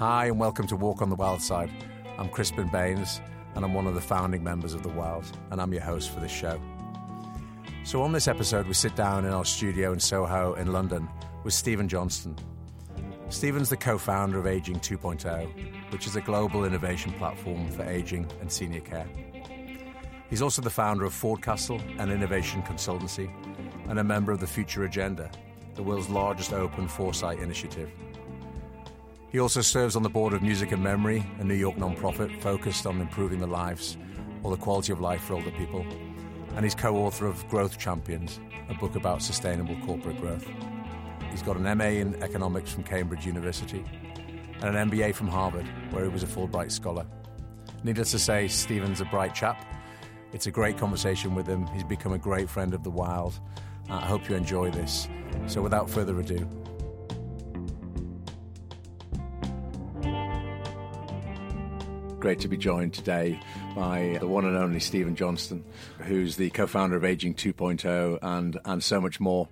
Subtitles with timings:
[0.00, 1.70] Hi, and welcome to Walk on the Wild Side.
[2.16, 3.20] I'm Crispin Baines,
[3.54, 6.20] and I'm one of the founding members of The Wild, and I'm your host for
[6.20, 6.58] this show.
[7.84, 11.06] So, on this episode, we sit down in our studio in Soho in London
[11.44, 12.34] with Stephen Johnston.
[13.28, 18.26] Stephen's the co founder of Aging 2.0, which is a global innovation platform for aging
[18.40, 19.06] and senior care.
[20.30, 23.30] He's also the founder of Fordcastle, an innovation consultancy,
[23.90, 25.30] and a member of the Future Agenda,
[25.74, 27.90] the world's largest open foresight initiative.
[29.30, 32.84] He also serves on the board of Music and Memory, a New York nonprofit focused
[32.84, 33.96] on improving the lives
[34.42, 35.86] or the quality of life for older people.
[36.56, 40.44] And he's co author of Growth Champions, a book about sustainable corporate growth.
[41.30, 43.84] He's got an MA in economics from Cambridge University
[44.62, 47.06] and an MBA from Harvard, where he was a Fulbright scholar.
[47.84, 49.64] Needless to say, Stephen's a bright chap.
[50.32, 51.68] It's a great conversation with him.
[51.68, 53.38] He's become a great friend of the wild.
[53.88, 55.08] I hope you enjoy this.
[55.46, 56.48] So, without further ado,
[62.20, 63.40] great to be joined today
[63.74, 65.64] by the one and only Stephen Johnston,
[66.00, 69.48] who's the co-founder of Aging 2.0 and and so much more.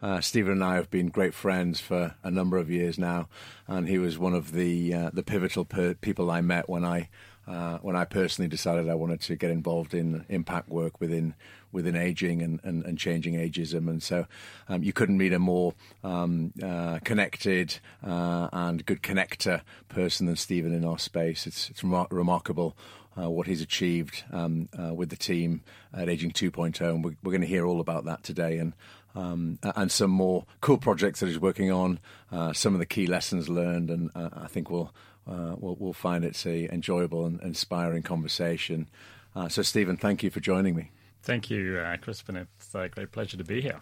[0.00, 3.28] Uh, Stephen and I have been great friends for a number of years now,
[3.66, 7.08] and he was one of the uh, the pivotal per- people I met when I
[7.48, 11.34] uh, when I personally decided I wanted to get involved in impact work within
[11.72, 13.88] within aging and, and, and changing ageism.
[13.88, 14.26] And so
[14.68, 20.36] um, you couldn't meet a more um, uh, connected uh, and good connector person than
[20.36, 21.46] Stephen in our space.
[21.46, 22.76] It's, it's remar- remarkable.
[23.14, 25.60] Uh, what he's achieved um, uh, with the team
[25.92, 28.56] at Aging 2.0, and we're, we're going to hear all about that today.
[28.56, 28.72] And
[29.14, 31.98] um, and some more cool projects that he's working on,
[32.30, 34.94] uh, some of the key lessons learned, and uh, I think we'll,
[35.26, 38.88] uh, we'll, we'll find it's a enjoyable and inspiring conversation.
[39.34, 40.90] Uh, so, Stephen, thank you for joining me.
[41.22, 42.36] Thank you, uh, Crispin.
[42.36, 43.80] It's a great pleasure to be here.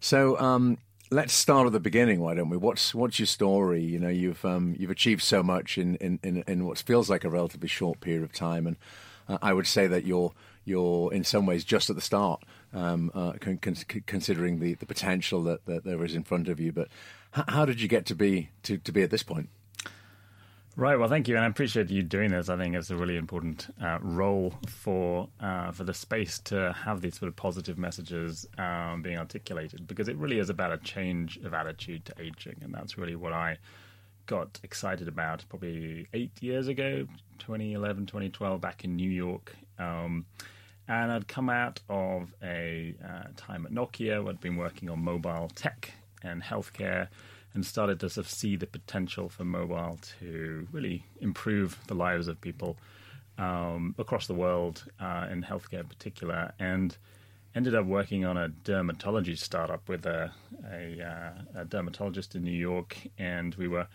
[0.00, 0.78] So, um,
[1.10, 2.56] let's start at the beginning, why don't we?
[2.56, 3.82] What's what's your story?
[3.82, 7.24] You know, you've um, you've achieved so much in, in, in, in, what feels like
[7.24, 8.76] a relatively short period of time, and
[9.28, 10.32] uh, I would say that you're
[10.64, 12.42] you're in some ways just at the start,
[12.74, 16.60] um, uh, con- con- considering the, the potential that, that there is in front of
[16.60, 16.70] you.
[16.70, 16.88] But
[17.36, 19.48] h- how did you get to be to, to be at this point?
[20.76, 20.98] Right.
[20.98, 22.48] Well, thank you, and I appreciate you doing this.
[22.48, 27.00] I think it's a really important uh, role for uh, for the space to have
[27.00, 31.38] these sort of positive messages um, being articulated because it really is about a change
[31.38, 33.58] of attitude to aging, and that's really what I
[34.26, 37.04] got excited about probably eight years ago,
[37.40, 39.56] 2011, 2012, back in New York.
[39.78, 40.24] Um,
[40.86, 44.28] and I'd come out of a uh, time at Nokia.
[44.28, 45.92] I'd been working on mobile tech
[46.22, 47.08] and healthcare
[47.54, 52.28] and started to sort of see the potential for mobile to really improve the lives
[52.28, 52.76] of people
[53.38, 56.96] um, across the world, uh, in healthcare in particular, and
[57.54, 60.30] ended up working on a dermatology startup with a,
[60.70, 63.88] a, uh, a dermatologist in New York, and we were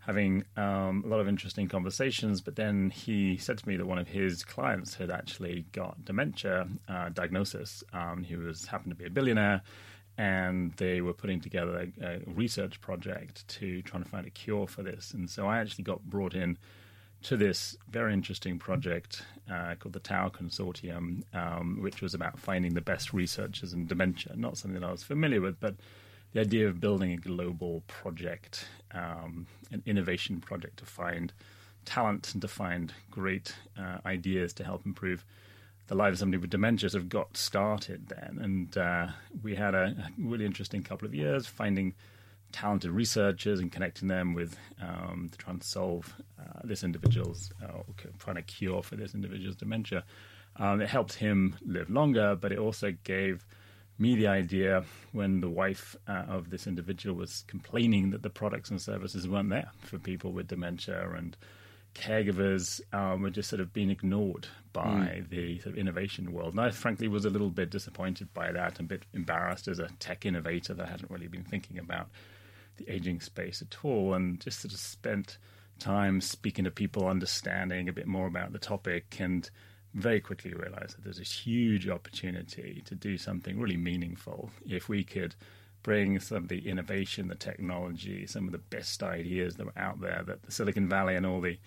[0.00, 2.40] having um, a lot of interesting conversations.
[2.40, 6.68] But then he said to me that one of his clients had actually got dementia
[6.88, 7.84] uh, diagnosis.
[7.92, 9.62] Um, he was happened to be a billionaire
[10.18, 14.66] and they were putting together a, a, research project to try and find a cure
[14.66, 15.12] for this.
[15.12, 16.56] And so I actually got brought in
[17.24, 22.74] to this very interesting project uh, called the Tau Consortium, um, which was about finding
[22.74, 24.34] the best researchers in dementia.
[24.36, 25.74] Not something that I was familiar with, but
[26.32, 31.32] the idea of building a global project, um, an innovation project to find
[31.84, 35.24] talent and to find great uh, ideas to help improve
[35.88, 38.38] the life of somebody with dementia sort of got started then.
[38.40, 39.08] And uh,
[39.42, 41.94] we had a, really interesting couple of years finding
[42.52, 47.82] talented researchers and connecting them with um, to try and solve uh, this individual's, uh,
[48.18, 50.04] find a cure for this individual's dementia.
[50.56, 53.44] Um, it helped him live longer, but it also gave
[53.98, 58.70] me the idea when the wife uh, of this individual was complaining that the products
[58.70, 61.36] and services weren't there for people with dementia and
[61.96, 65.28] caregivers um, were just sort of being ignored by mm.
[65.28, 66.52] the sort of innovation world.
[66.52, 69.78] And I frankly was a little bit disappointed by that, and a bit embarrassed as
[69.78, 72.08] a tech innovator that hadn't really been thinking about
[72.76, 75.38] the aging space at all, and just sort of spent
[75.78, 79.50] time speaking to people, understanding a bit more about the topic, and
[79.94, 85.02] very quickly realized that there's this huge opportunity to do something really meaningful if we
[85.02, 85.34] could
[85.82, 90.00] bring some of the innovation, the technology, some of the best ideas that were out
[90.00, 91.58] there that the Silicon Valley and all the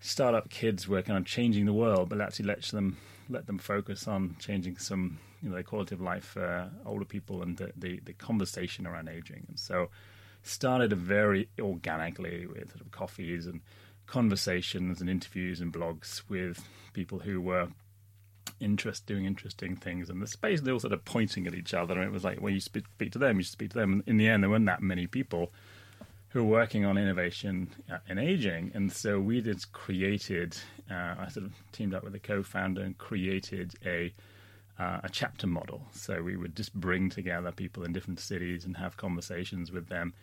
[0.00, 2.96] startup kids working on changing the world, but actually let them
[3.28, 7.42] let them focus on changing some you know the quality of life for older people
[7.42, 9.44] and the, the, the conversation around aging.
[9.48, 9.88] And so
[10.42, 13.60] started very organically with sort of coffees and
[14.06, 17.68] conversations and interviews and blogs with people who were
[18.58, 20.60] interest doing interesting things in the space.
[20.60, 22.84] They all sort of pointing at each other, and it was like, well, you speak
[22.98, 23.92] to them, you speak to them.
[23.92, 25.52] And in the end, there weren't that many people
[26.30, 28.72] who are working on innovation uh, in aging.
[28.74, 30.56] And so we just created,
[30.90, 34.12] uh, I sort of teamed up with a co founder and created a
[34.78, 35.82] uh, a chapter model.
[35.92, 40.14] So we would just bring together people in different cities and have conversations with them.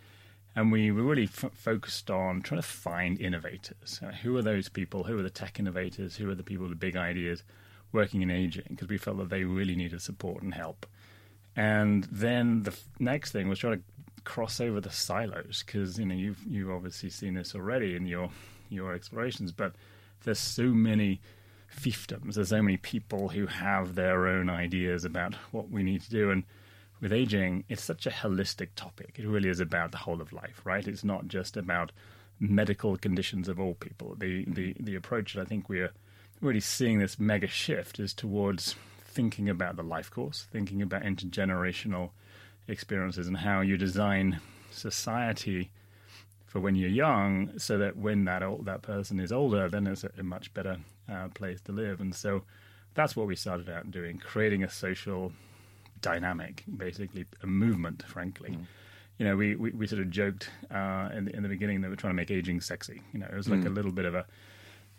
[0.56, 4.00] And we were really f- focused on trying to find innovators.
[4.04, 5.04] Uh, who are those people?
[5.04, 6.15] Who are the tech innovators?
[6.15, 7.44] Who are the people with big ideas
[7.92, 8.65] working in aging?
[8.69, 10.88] Because we felt that they really needed support and help.
[11.56, 13.83] And then the f- next thing was trying to
[14.24, 18.30] cross over the silos because you know you've you've obviously seen this already in your
[18.69, 19.74] your explorations, but
[20.24, 21.22] there's so many
[21.75, 22.36] fiefdoms.
[22.36, 26.31] There's so many people who have their own ideas about what we need to do.
[26.31, 26.44] And
[27.02, 29.16] with aging, it's such a holistic topic.
[29.18, 30.88] It really is about the whole of life, right?
[30.88, 31.92] It's not just about
[32.40, 34.16] medical conditions of all people.
[34.18, 35.92] The the the approach that I think we're
[36.42, 42.12] really seeing this mega shift is towards thinking about the life course, thinking about intergenerational
[42.68, 44.40] experiences and how you design
[44.72, 45.72] society
[46.46, 50.06] for when you're young, so that when that old, that person is older, then it's
[50.06, 50.78] a, a much better
[51.12, 52.00] uh, place to live.
[52.00, 52.44] And so
[52.94, 55.34] that's what we started out doing, creating a social
[56.02, 58.04] dynamic, basically a movement.
[58.08, 58.66] Frankly, mm.
[59.18, 61.90] you know, we, we, we sort of joked uh, in, the, in the beginning that
[61.90, 63.02] we're trying to make aging sexy.
[63.14, 63.68] You know, it was like mm.
[63.68, 64.25] a little bit of a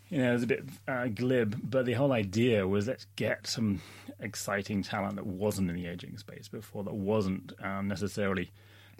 [0.09, 3.45] you know, it was a bit uh, glib, but the whole idea was let's get
[3.45, 3.81] some
[4.19, 8.51] exciting talent that wasn't in the aging space before, that wasn't um, necessarily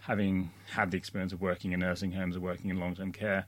[0.01, 3.45] having had the experience of working in nursing homes or working in long term care,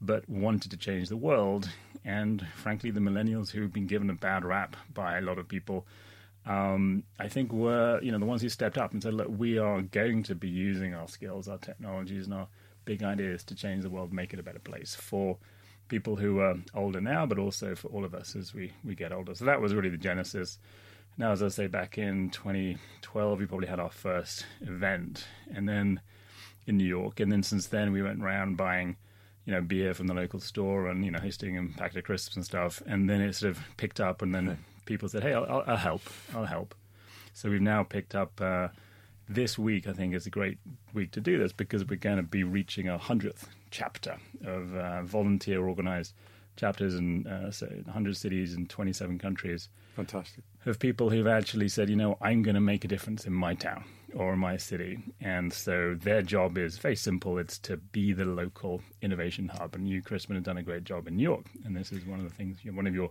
[0.00, 1.68] but wanted to change the world.
[2.04, 5.86] And frankly, the millennials who've been given a bad rap by a lot of people,
[6.46, 9.56] um, I think were you know the ones who stepped up and said, look, we
[9.58, 12.48] are going to be using our skills, our technologies, and our
[12.84, 15.38] big ideas to change the world, make it a better place for
[15.88, 19.12] people who are older now, but also for all of us as we, we get
[19.12, 19.34] older.
[19.34, 20.58] So that was really the genesis.
[21.16, 26.00] Now, as I say, back in 2012, we probably had our first event, and then
[26.66, 28.96] in New York, and then since then we went around buying,
[29.44, 32.34] you know, beer from the local store and you know hosting and packet of crisps
[32.34, 35.62] and stuff, and then it sort of picked up, and then people said, "Hey, I'll,
[35.66, 36.02] I'll, help,
[36.34, 36.74] I'll help."
[37.32, 38.40] So we've now picked up.
[38.40, 38.68] Uh,
[39.28, 40.58] this week, I think, is a great
[40.92, 44.16] week to do this because we're going to be reaching our hundredth chapter
[44.46, 46.14] of uh, volunteer organized
[46.56, 49.68] chapters in uh, 100 cities in 27 countries.
[49.96, 50.44] Fantastic.
[50.64, 53.54] Of people who've actually said, you know, I'm going to make a difference in my
[53.54, 53.84] town
[54.14, 55.00] or my city.
[55.20, 59.74] And so their job is very simple it's to be the local innovation hub.
[59.74, 61.46] And you, Crispin, have done a great job in New York.
[61.64, 63.10] And this is one of the things, one of your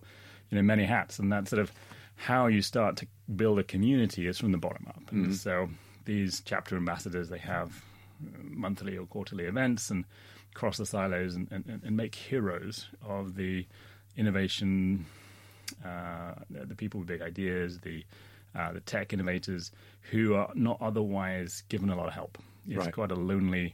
[0.50, 1.20] you know, many hats.
[1.20, 1.74] And that's sort of
[2.16, 5.12] how you start to build a community is from the bottom up.
[5.12, 5.34] And mm-hmm.
[5.34, 5.68] so
[6.06, 7.84] these chapter ambassadors, they have
[8.42, 10.06] monthly or quarterly events and
[10.54, 13.66] cross the silos and, and, and make heroes of the
[14.16, 15.06] innovation,
[15.86, 18.04] uh, the people with big ideas, the
[18.56, 19.72] uh, the tech innovators
[20.12, 22.38] who are not otherwise given a lot of help.
[22.68, 22.94] It's right.
[22.94, 23.74] quite a lonely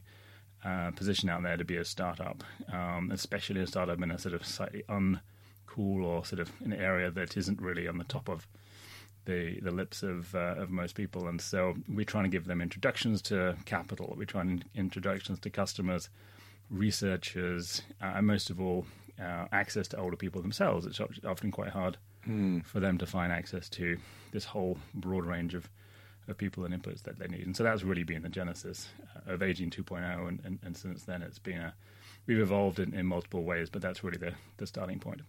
[0.64, 2.42] uh, position out there to be a startup,
[2.72, 7.10] um, especially a startup in a sort of slightly uncool or sort of an area
[7.10, 8.46] that isn't really on the top of
[9.26, 11.28] the the lips of uh, of most people.
[11.28, 14.14] And so we're trying to give them introductions to capital.
[14.16, 16.08] We're trying introductions to customers
[16.70, 18.86] researchers, uh, and most of all,
[19.20, 20.86] uh, access to older people themselves.
[20.86, 22.64] It's often quite hard mm.
[22.64, 23.98] for them to find access to
[24.32, 25.68] this whole broad range of,
[26.28, 27.46] of people and inputs that they need.
[27.46, 30.28] And so that's really been the genesis uh, of Aging 2.0.
[30.28, 31.74] And, and, and, since then, it's been a,
[32.26, 35.20] we've evolved in, in multiple ways, but that's really the, the starting point.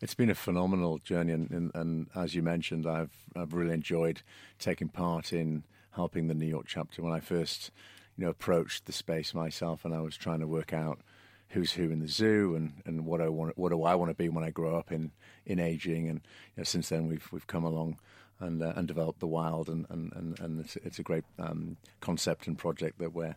[0.00, 4.22] It's been a phenomenal journey, and, and, and, as you mentioned, I've I've really enjoyed
[4.58, 7.00] taking part in helping the New York chapter.
[7.00, 7.70] When I first
[8.16, 11.00] you know, approached the space myself, and I was trying to work out
[11.48, 14.16] who's who in the zoo and, and what I want, what do I want to
[14.16, 15.12] be when I grow up in,
[15.46, 16.08] in aging.
[16.08, 16.20] And
[16.56, 17.98] you know, since then, we've we've come along
[18.40, 21.76] and uh, and developed the wild, and and and, and it's, it's, a great um,
[22.00, 23.36] concept and project that we're.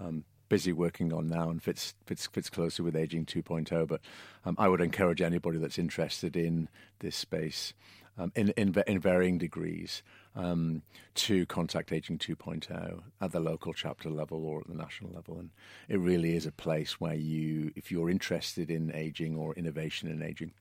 [0.00, 4.00] Um, busy working on now and fits fits fits closely with aging 2.0 but
[4.46, 6.70] um, I would encourage anybody that's interested in
[7.00, 7.74] this space
[8.16, 10.02] um, in, in in varying degrees
[10.36, 10.82] um,
[11.14, 15.38] to contact Aging 2.0 at the local chapter level or at the national level.
[15.38, 15.50] And
[15.88, 20.22] it really is a place where you, if you're interested in aging or innovation in
[20.22, 20.52] aging,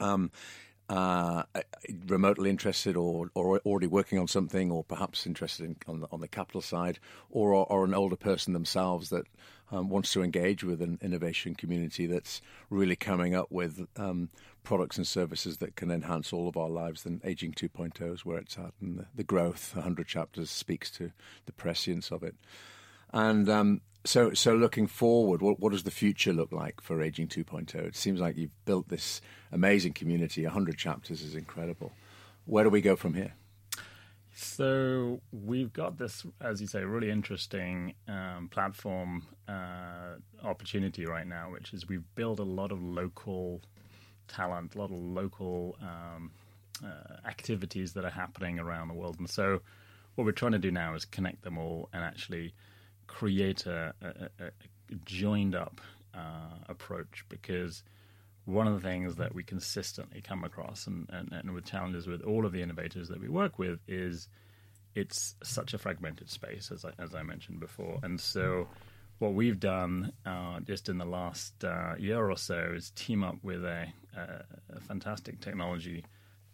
[0.00, 0.30] um,
[0.88, 1.44] uh,
[2.06, 6.20] remotely interested or, or already working on something, or perhaps interested in, on, the, on
[6.20, 6.98] the capital side,
[7.30, 9.26] or, or an older person themselves that
[9.70, 14.28] um, wants to engage with an innovation community that's really coming up with um,
[14.62, 18.38] products and services that can enhance all of our lives, then Aging 2.0 is where
[18.38, 18.72] it's at.
[18.80, 21.12] And the, the growth, 100 chapters, speaks to
[21.46, 22.34] the prescience of it.
[23.12, 27.28] And um, so, so looking forward, what, what, does the future look like for Aging
[27.28, 27.74] 2.0?
[27.74, 29.20] It seems like you've built this
[29.52, 30.44] amazing community.
[30.44, 31.92] 100 chapters is incredible.
[32.44, 33.34] Where do we go from here?
[34.34, 41.50] So we've got this, as you say, really interesting um, platform uh, opportunity right now,
[41.52, 43.60] which is we've built a lot of local
[44.28, 46.30] talent, a lot of local um,
[46.82, 49.60] uh, activities that are happening around the world, and so
[50.14, 52.54] what we're trying to do now is connect them all and actually
[53.06, 54.50] create a, a, a
[55.04, 55.80] joined up
[56.14, 57.82] uh, approach because
[58.44, 62.22] one of the things that we consistently come across and, and, and with challenges with
[62.22, 64.28] all of the innovators that we work with is
[64.94, 68.66] it's such a fragmented space as I, as I mentioned before and so
[69.22, 73.36] what we've done uh, just in the last uh, year or so is team up
[73.42, 76.04] with a, a, fantastic technology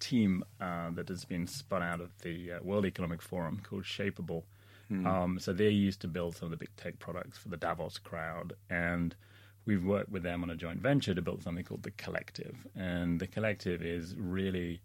[0.01, 4.43] team uh, that has been spun out of the uh, World Economic Forum called Shapeable.
[4.91, 5.07] Mm.
[5.07, 7.99] Um, so they're used to build some of the big tech products for the Davos
[7.99, 9.15] crowd, and
[9.65, 12.57] we've worked with them on a joint venture to build something called the Collective.
[12.75, 14.81] And the Collective is really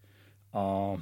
[0.53, 0.98] our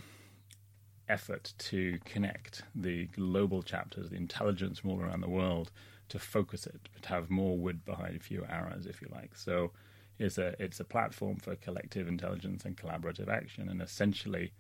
[1.10, 5.72] effort to connect the global chapters, the intelligence from all around the world,
[6.10, 9.36] to focus it, to have more wood behind fewer arrows, if you like.
[9.36, 9.72] So
[10.20, 14.54] it's a it's a platform for collective intelligence and collaborative action, and essentially,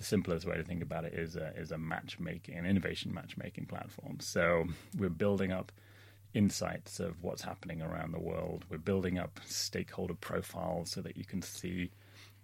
[0.00, 3.66] the simplest way to think about it is a, is a matchmaking, an innovation matchmaking
[3.66, 4.16] platform.
[4.18, 4.64] So
[4.96, 5.70] we're building up
[6.32, 8.64] insights of what's happening around the world.
[8.70, 11.90] We're building up stakeholder profiles so that you can see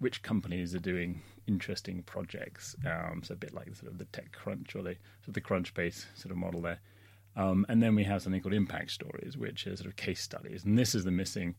[0.01, 2.77] which companies are doing interesting projects.
[2.85, 6.05] Um, so a bit like sort of the TechCrunch or the sort of the Crunchbase
[6.15, 6.81] sort of model there.
[7.37, 10.63] Um, and then we have something called impact stories, which are sort of case studies.
[10.63, 11.55] And this is the missing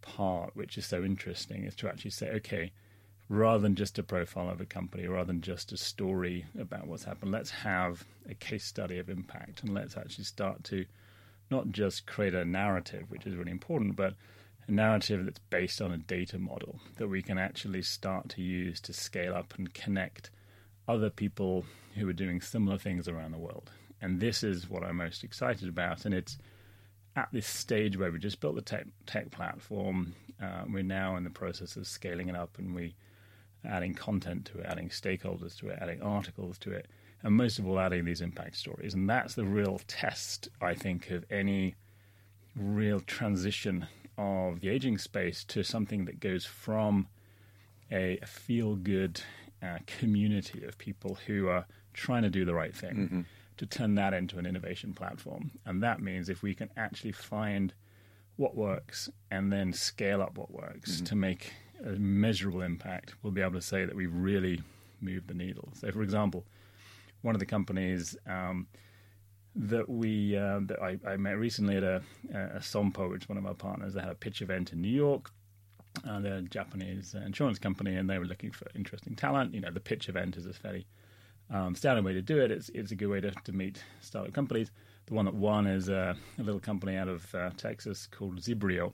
[0.00, 2.72] part, which is so interesting, is to actually say, okay,
[3.28, 7.04] rather than just a profile of a company, rather than just a story about what's
[7.04, 10.84] happened, let's have a case study of impact and let's actually start to
[11.50, 14.14] not just create a narrative, which is really important, but
[14.66, 18.80] a narrative that's based on a data model that we can actually start to use
[18.80, 20.30] to scale up and connect
[20.88, 21.64] other people
[21.94, 23.70] who are doing similar things around the world.
[24.00, 26.04] And this is what I'm most excited about.
[26.04, 26.38] And it's
[27.16, 30.14] at this stage where we just built the tech, tech platform.
[30.42, 32.94] Uh, we're now in the process of scaling it up and we
[33.66, 36.88] adding content to it, adding stakeholders to it, adding articles to it,
[37.22, 38.94] and most of all, adding these impact stories.
[38.94, 41.74] And that's the real test, I think, of any
[42.54, 43.86] real transition
[44.18, 47.08] of the aging space to something that goes from
[47.90, 49.20] a, a feel good
[49.62, 52.94] uh, community of people who are trying to do the right thing.
[52.94, 53.20] Mm-hmm
[53.56, 55.52] to turn that into an innovation platform.
[55.64, 57.72] And that means if we can actually find
[58.36, 61.04] what works and then scale up what works mm-hmm.
[61.04, 61.52] to make
[61.84, 64.60] a measurable impact, we'll be able to say that we've really
[65.00, 65.68] moved the needle.
[65.74, 66.44] So, for example,
[67.22, 68.66] one of the companies um,
[69.54, 73.38] that we uh, that I, I, met recently at a, a Sompo, which is one
[73.38, 75.30] of our partners, they had a pitch event in New York.
[76.08, 79.54] Uh, they're a Japanese insurance company, and they were looking for interesting talent.
[79.54, 80.86] You know, the pitch event is a fairly
[81.50, 82.50] um, standard way to do it.
[82.50, 84.72] It's, it's a good way to, to meet startup companies.
[85.06, 88.92] The one that won is a, a little company out of uh, Texas called Zibrio.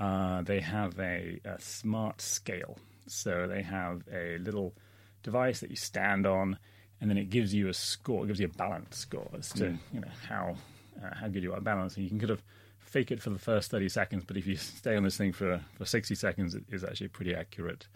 [0.00, 2.78] Uh, they have a, a, smart scale.
[3.06, 4.74] So they have a little
[5.22, 6.58] device that you stand on,
[7.00, 8.24] and then it gives you a score.
[8.24, 9.78] It gives you a balance score as to mm.
[9.92, 10.56] you know how
[11.04, 11.58] uh, how good you are.
[11.58, 12.42] And you can kind of
[12.78, 15.60] fake it for the first thirty seconds, but if you stay on this thing for
[15.76, 17.86] for sixty seconds, it is actually a pretty accurate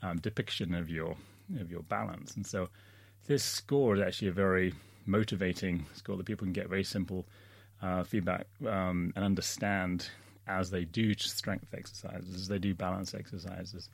[0.00, 1.16] um, depiction of your
[1.58, 2.36] of your balance.
[2.36, 2.68] And so
[3.26, 4.74] this score is actually a very
[5.06, 7.26] motivating score that people can get very simple
[7.82, 10.08] uh, feedback um, and understand
[10.46, 13.88] as they do strength exercises, as they do balance exercises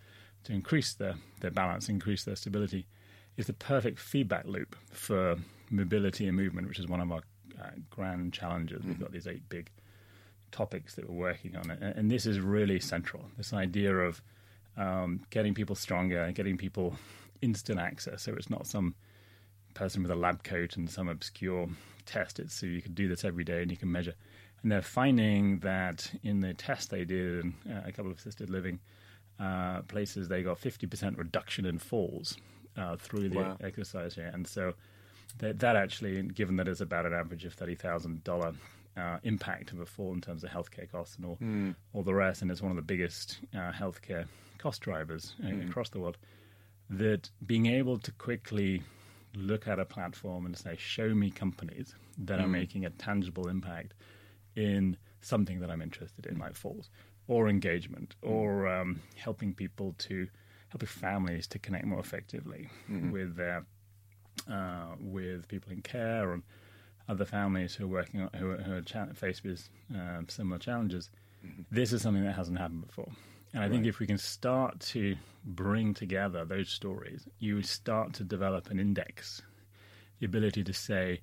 [0.45, 2.87] to increase their, their balance, increase their stability,
[3.37, 5.37] is the perfect feedback loop for
[5.71, 7.23] mobility and movement, which is one of our
[7.61, 8.81] uh, grand challenges.
[8.81, 8.89] Mm-hmm.
[8.89, 9.71] We've got these eight big
[10.51, 13.25] topics that we're working on, and, and this is really central.
[13.37, 14.23] This idea of
[14.77, 16.97] um, getting people stronger, getting people
[17.43, 18.95] instant access, so it's not some
[19.75, 21.69] person with a lab coat and some obscure
[22.07, 22.41] test.
[22.41, 24.15] It's so you can do this every day and you can measure.
[24.63, 28.51] And they're finding that in the test they did in uh, a couple of assisted
[28.51, 28.81] living
[29.39, 32.37] uh, places, they got 50% reduction in falls
[32.77, 33.57] uh, through the wow.
[33.63, 34.31] exercise here.
[34.33, 34.73] And so
[35.39, 38.57] that, that, actually, given that it's about an average of $30,000
[38.97, 41.75] uh, impact of a fall in terms of healthcare costs and all, mm.
[41.93, 44.27] all the rest, and it's one of the biggest uh, healthcare
[44.59, 45.69] cost drivers mm.
[45.69, 46.19] across the world,
[46.91, 48.83] that being able to quickly
[49.37, 52.45] look at a platform and say, show me companies that mm.
[52.45, 53.95] are making a tangible impact
[54.59, 56.91] in something that I'm interested in, like falls,
[57.29, 58.31] or engagement, mm.
[58.31, 60.27] or um, helping people to
[60.69, 63.11] helping families to connect more effectively mm-hmm.
[63.11, 63.65] with their
[64.51, 66.43] uh, with people in care and
[67.09, 70.59] other families who are working on, who are, who are cha- faced with uh, similar
[70.59, 71.11] challenges.
[71.45, 71.63] Mm-hmm.
[71.71, 73.11] This is something that hasn't happened before.
[73.55, 73.73] And I right.
[73.73, 78.79] think if we can start to bring together those stories, you start to develop an
[78.79, 79.41] index
[80.19, 81.21] the ability to say,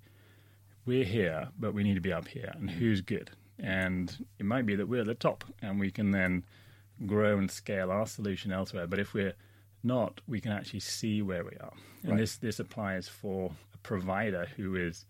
[0.85, 3.31] we're here, but we need to be up here, and who's good?
[3.59, 6.43] And it might be that we're at the top, and we can then
[7.05, 8.87] grow and scale our solution elsewhere.
[8.87, 9.33] But if we're
[9.83, 11.73] not, we can actually see where we are.
[12.03, 12.19] And Right.
[12.19, 15.05] this this applies for a provider who is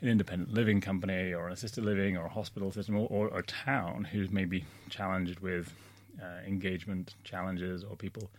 [0.00, 3.42] an independent living company or an assisted living or a hospital system or, or a
[3.42, 5.72] town who's maybe challenged with
[6.22, 8.30] uh, engagement challenges or people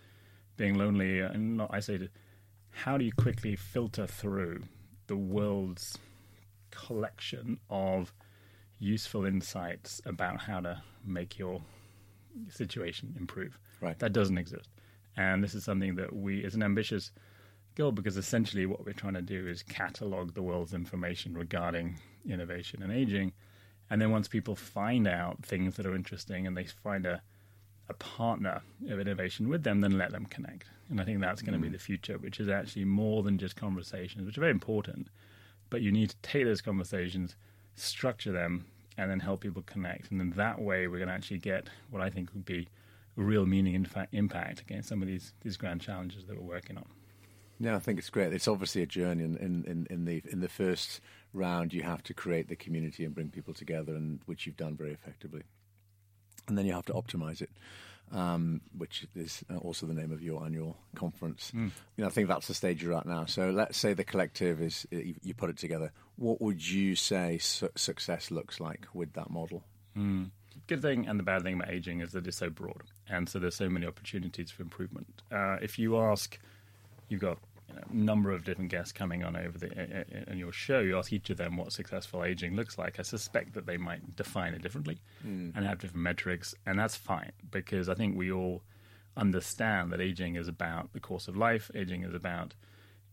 [0.58, 1.20] being lonely.
[1.20, 2.10] And not, I say,
[2.72, 4.64] how do you quickly filter through
[5.08, 5.98] the world's
[6.72, 8.14] collection of
[8.80, 11.62] useful insights about how to make your
[12.50, 13.58] situation improve?
[13.82, 13.98] Right.
[14.00, 14.70] That doesn't exist.
[15.18, 17.12] And this is something that we, as an ambitious
[17.76, 22.84] goal, because essentially what we're trying to do is catalog the world's information regarding innovation
[22.84, 23.34] and aging.
[23.90, 27.22] And then once people find out things that are interesting and they find a,
[27.88, 30.70] a partner of innovation with them, then let them connect.
[30.90, 31.74] And I think that's going to be mm.
[31.74, 35.08] the future, which is actually more than just conversations, which are very important.
[35.70, 37.36] But you need to take those conversations,
[37.76, 38.66] structure them,
[38.98, 40.12] and then help people connect.
[40.12, 42.68] And then that way, we're going to actually get what I think would be
[43.18, 46.78] a real meaning and impact against some of these, these grand challenges that we're working
[46.78, 46.86] on.
[47.60, 48.34] Yeah, I think it's great.
[48.34, 49.24] It's obviously a journey.
[49.24, 51.00] In, in, in the in the first
[51.32, 54.76] round, you have to create the community and bring people together, and which you've done
[54.76, 55.44] very effectively.
[56.48, 57.50] And then you have to optimize it,
[58.12, 61.52] um, which is also the name of your annual conference.
[61.54, 63.26] You know, I think that's the stage you're at now.
[63.26, 65.92] So let's say the collective is you, you put it together.
[66.18, 69.64] What would you say su- success looks like with that model?
[70.68, 73.40] good thing and the bad thing about aging is that it's so broad, and so
[73.40, 75.22] there's so many opportunities for improvement.
[75.32, 76.38] Uh, if you ask,
[77.10, 80.80] you've got you know, number of different guests coming on over the in, your show.
[80.80, 83.00] You ask each of them what successful aging looks like.
[83.00, 85.00] I suspect that they might define it differently
[85.56, 88.62] and have different metrics, and that's fine because I think we all
[89.18, 91.72] understand that aging is about the course of life.
[91.74, 92.54] Aging is about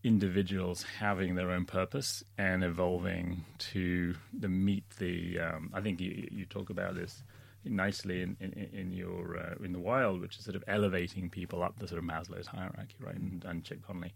[0.03, 5.39] individuals having their own purpose and evolving to the meet the.
[5.39, 7.23] Um, I think you, you talk about this
[7.65, 11.63] nicely in, in, in your uh, in the wild, which is sort of elevating people
[11.63, 13.15] up the sort of Maslow's hierarchy, right?
[13.15, 14.13] And, and Chip Conley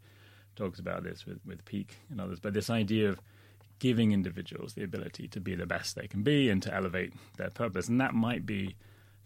[0.58, 2.39] talks about this with with Peak and others.
[2.39, 3.22] But this idea of
[3.80, 7.50] giving individuals the ability to be the best they can be and to elevate their
[7.50, 8.76] purpose, and that might be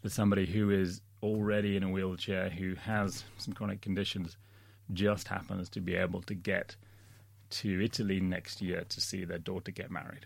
[0.02, 4.38] that somebody who is already in a wheelchair who has some chronic conditions
[4.94, 6.76] just happens to be able to get
[7.50, 10.26] to Italy next year to see their daughter get married.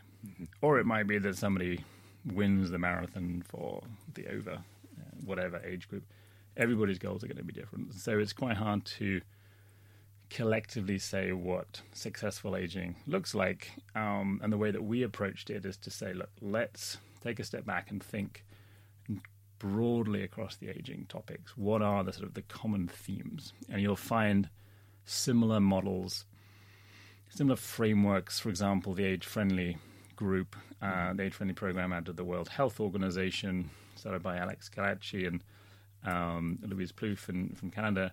[0.62, 1.84] Or it might be that somebody
[2.26, 6.04] wins the marathon for the over uh, whatever age group.
[6.58, 7.94] Everybody's goals are going to be different.
[7.96, 9.22] So it's quite hard to
[10.36, 13.72] collectively say what successful aging looks like.
[13.96, 17.46] Um, and the way that we approached it is to say, look, let's take a
[17.46, 18.44] step back and think
[19.60, 21.56] broadly across the aging topics.
[21.56, 23.54] What are the sort of the common themes?
[23.70, 24.50] And you'll find
[25.06, 26.26] similar models,
[27.30, 28.38] similar frameworks.
[28.38, 29.78] For example, the age friendly
[30.18, 34.70] group, uh, the age friendly program out of the World Health Organization, started by Alex
[34.70, 35.42] Kalache and
[36.04, 38.12] um, Louise Plouffe from Canada,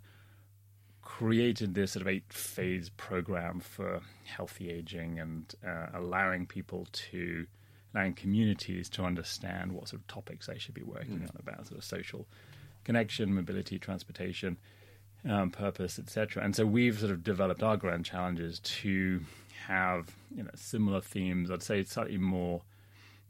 [1.02, 7.46] created this sort of eight phase program for healthy aging and uh, allowing people to
[7.94, 11.76] allowing communities to understand what sort of topics they should be working on about sort
[11.76, 12.26] of social
[12.84, 14.56] connection, mobility, transportation,
[15.28, 16.42] um, purpose, etc.
[16.42, 19.20] And so we've sort of developed our grand challenges to
[19.66, 21.50] have you know similar themes.
[21.50, 22.62] I'd say slightly more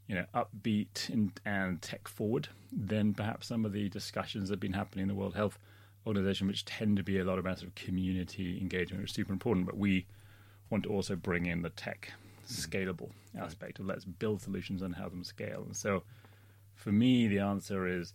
[0.07, 4.59] you know upbeat and, and tech forward than perhaps some of the discussions that have
[4.61, 5.57] been happening in the World Health
[6.05, 9.33] Organization, which tend to be a lot about sort of community engagement, which is super
[9.33, 9.65] important.
[9.65, 10.05] But we
[10.69, 12.11] want to also bring in the tech
[12.45, 12.53] mm-hmm.
[12.53, 15.63] scalable aspect of let's build solutions and have them scale.
[15.65, 16.03] And so
[16.75, 18.13] for me, the answer is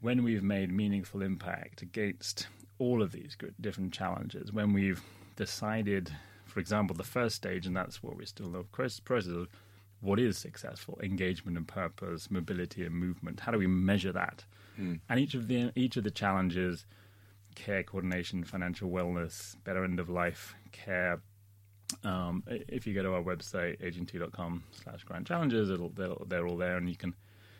[0.00, 2.46] when we've made meaningful impact against
[2.78, 5.02] all of these different challenges, when we've
[5.36, 6.12] decided,
[6.46, 9.48] for example, the first stage, and that's what we're still in the process of,
[10.00, 13.40] what is successful engagement and purpose, mobility and movement?
[13.40, 14.44] How do we measure that?
[15.08, 16.86] And each of the each of the challenges,
[17.54, 21.20] care coordination, financial wellness, better end of life care.
[22.04, 26.56] Um, if you go to our website aging2.com slash grand challenges, it'll they're, they're all
[26.56, 27.14] there, and you can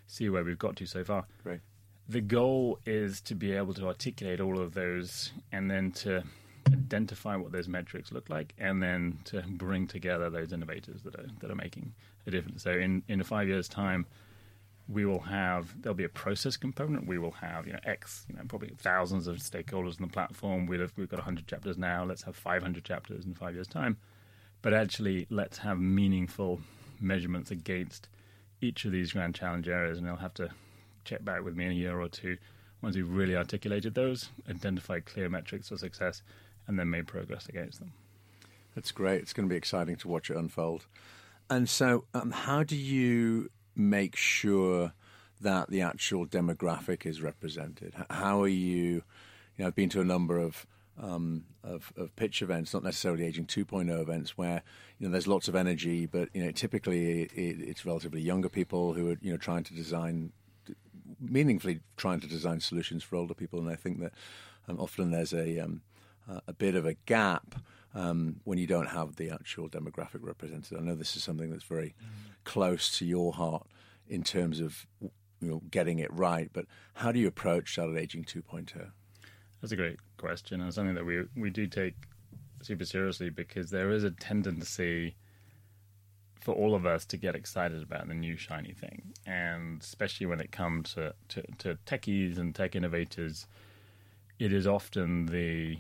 [0.06, 1.26] see where we've got to so far.
[1.42, 1.60] Great.
[2.08, 6.22] The goal is to be able to articulate all of those and then to
[6.66, 11.26] identify what those metrics look like and then to bring together those innovators that are
[11.40, 11.92] that are making
[12.26, 12.62] a difference.
[12.62, 14.06] So in, in five years' time,
[14.88, 17.06] we will have there'll be a process component.
[17.06, 20.66] We will have you know X, you know probably thousands of stakeholders on the platform.
[20.66, 22.04] We'll have, we've got 100 chapters now.
[22.04, 23.98] Let's have 500 chapters in five years' time.
[24.62, 26.60] But actually, let's have meaningful
[27.00, 28.08] measurements against
[28.60, 30.50] each of these grand challenge areas, and they'll have to
[31.04, 32.38] check back with me in a year or two
[32.82, 36.22] once we've really articulated those, identified clear metrics for success,
[36.66, 37.92] and then made progress against them.
[38.74, 39.22] That's great.
[39.22, 40.86] It's going to be exciting to watch it unfold.
[41.50, 44.92] And so, um, how do you make sure
[45.40, 47.94] that the actual demographic is represented?
[48.10, 49.02] How are you?
[49.56, 50.66] You know, I've been to a number of
[51.00, 54.62] um, of, of, pitch events, not necessarily aging 2.0 events, where
[54.98, 58.94] you know there's lots of energy, but you know typically it, it's relatively younger people
[58.94, 60.32] who are you know trying to design
[61.20, 64.12] meaningfully trying to design solutions for older people, and I think that
[64.68, 65.82] um, often there's a um,
[66.46, 67.54] a bit of a gap
[67.94, 70.78] um, when you don't have the actual demographic represented.
[70.78, 71.94] I know this is something that's very
[72.44, 73.66] close to your heart
[74.08, 75.10] in terms of you
[75.50, 78.90] know getting it right, but how do you approach Startup Aging 2.0?
[79.60, 81.94] That's a great question, and something that we we do take
[82.62, 85.14] super seriously because there is a tendency
[86.40, 90.40] for all of us to get excited about the new shiny thing, and especially when
[90.40, 93.46] it comes to, to, to techies and tech innovators,
[94.38, 95.78] it is often the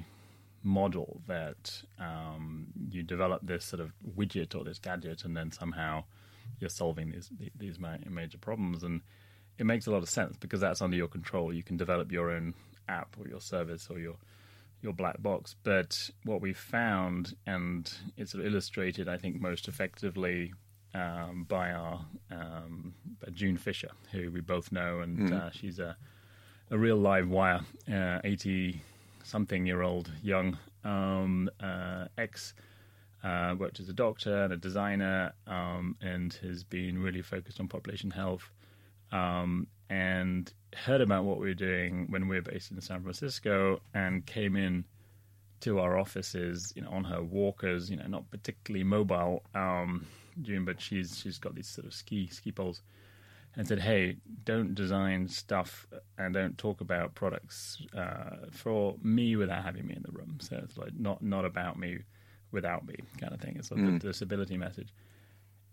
[0.62, 6.04] model that um, you develop this sort of widget or this gadget, and then somehow
[6.60, 9.00] you're solving these these major problems, and
[9.58, 11.52] it makes a lot of sense because that's under your control.
[11.52, 12.54] You can develop your own
[12.88, 14.16] app or your service or your
[14.82, 15.54] your black box.
[15.62, 20.52] But what we found, and it's illustrated, I think, most effectively
[20.94, 25.32] um, by our um, by June Fisher, who we both know, and mm.
[25.32, 25.96] uh, she's a
[26.70, 27.60] a real live wire,
[28.24, 28.97] eighty uh,
[29.28, 32.54] something year old young um, uh, ex.
[33.24, 37.66] Uh, worked as a doctor and a designer, um, and has been really focused on
[37.66, 38.48] population health.
[39.10, 43.80] Um, and heard about what we were doing when we were based in San Francisco
[43.94, 44.84] and came in
[45.60, 50.06] to our offices, you know, on her walkers, you know, not particularly mobile, um,
[50.42, 52.82] June, but she's she's got these sort of ski ski poles,
[53.58, 59.62] and said, "Hey, don't design stuff and don't talk about products uh, for me without
[59.62, 61.98] having me in the room." So it's like not not about me
[62.50, 63.56] without me kind of thing.
[63.58, 64.00] It's like mm.
[64.00, 64.88] the disability message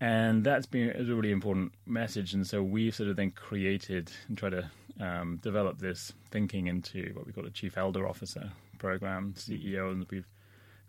[0.02, 2.34] and that's been a really important message.
[2.34, 4.70] And so we've sort of then created and tried to
[5.00, 10.06] um, develop this thinking into what we call a chief elder officer program, CEO, and
[10.12, 10.28] we've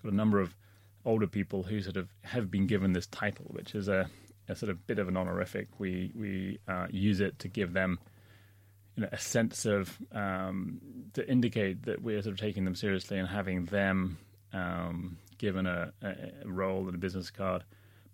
[0.03, 0.55] got a number of
[1.05, 4.11] older people who sort of have been given this title, which is a,
[4.49, 5.69] a sort of bit of an honorific.
[5.79, 7.99] We we uh, use it to give them.
[8.97, 10.81] You know, a sense of um,
[11.13, 14.17] to indicate that we're sort of taking them seriously and having them
[14.55, 17.63] um, given a, a, role and a business card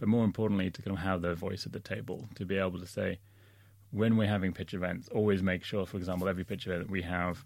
[0.02, 2.80] but more importantly, to kind of have their voice at the table, to be able
[2.80, 3.20] to say,
[3.92, 7.02] when we're having pitch events, always make sure, for example, every pitch event that we
[7.02, 7.44] have,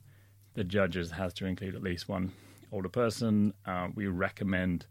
[0.55, 2.33] the judges has to include at least one
[2.73, 3.53] older person.
[3.67, 4.87] Uh, we recommend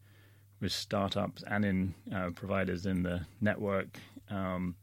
[0.62, 4.76] with startups and in uh, providers in the network um,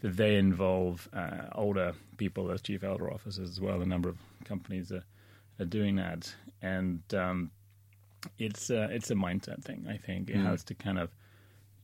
[0.00, 3.82] that they involve uh, older people as chief elder officers as well.
[3.82, 5.04] A number of companies are,
[5.58, 7.50] are doing that, and um,
[8.38, 9.86] it's uh, it's a mindset thing.
[9.88, 10.44] I think it mm.
[10.44, 11.10] has to kind of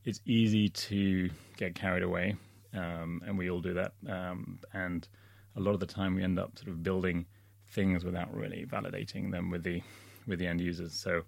[0.05, 2.35] it's easy to get carried away,
[2.73, 3.93] um, and we all do that.
[4.07, 5.07] Um, and
[5.55, 7.25] a lot of the time, we end up sort of building
[7.71, 9.81] things without really validating them with the
[10.27, 10.93] with the end users.
[10.93, 11.23] So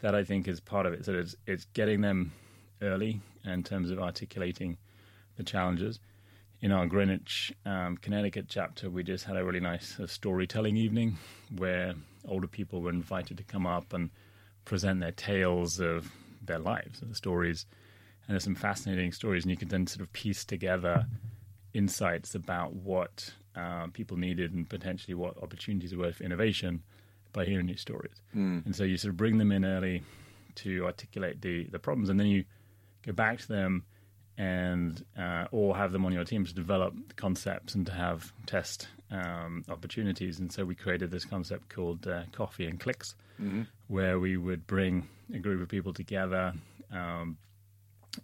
[0.00, 1.04] that I think is part of it.
[1.04, 2.32] So it's it's getting them
[2.82, 4.76] early in terms of articulating
[5.36, 6.00] the challenges.
[6.60, 11.18] In our Greenwich, um, Connecticut chapter, we just had a really nice uh, storytelling evening
[11.56, 11.94] where
[12.26, 14.10] older people were invited to come up and
[14.64, 16.10] present their tales of
[16.42, 17.66] their lives and the stories
[18.26, 21.06] and there's some fascinating stories, and you can then sort of piece together
[21.74, 26.82] insights about what uh, people needed and potentially what opportunities were for innovation
[27.34, 28.22] by hearing these stories.
[28.34, 28.64] Mm.
[28.64, 30.02] And so you sort of bring them in early
[30.56, 32.44] to articulate the the problems, and then you
[33.02, 33.84] go back to them
[34.38, 38.88] and uh, or have them on your team to develop concepts and to have test
[39.10, 40.38] um, opportunities.
[40.40, 43.62] And so we created this concept called uh, Coffee and Clicks, mm-hmm.
[43.88, 46.54] where we would bring a group of people together.
[46.90, 47.36] Um,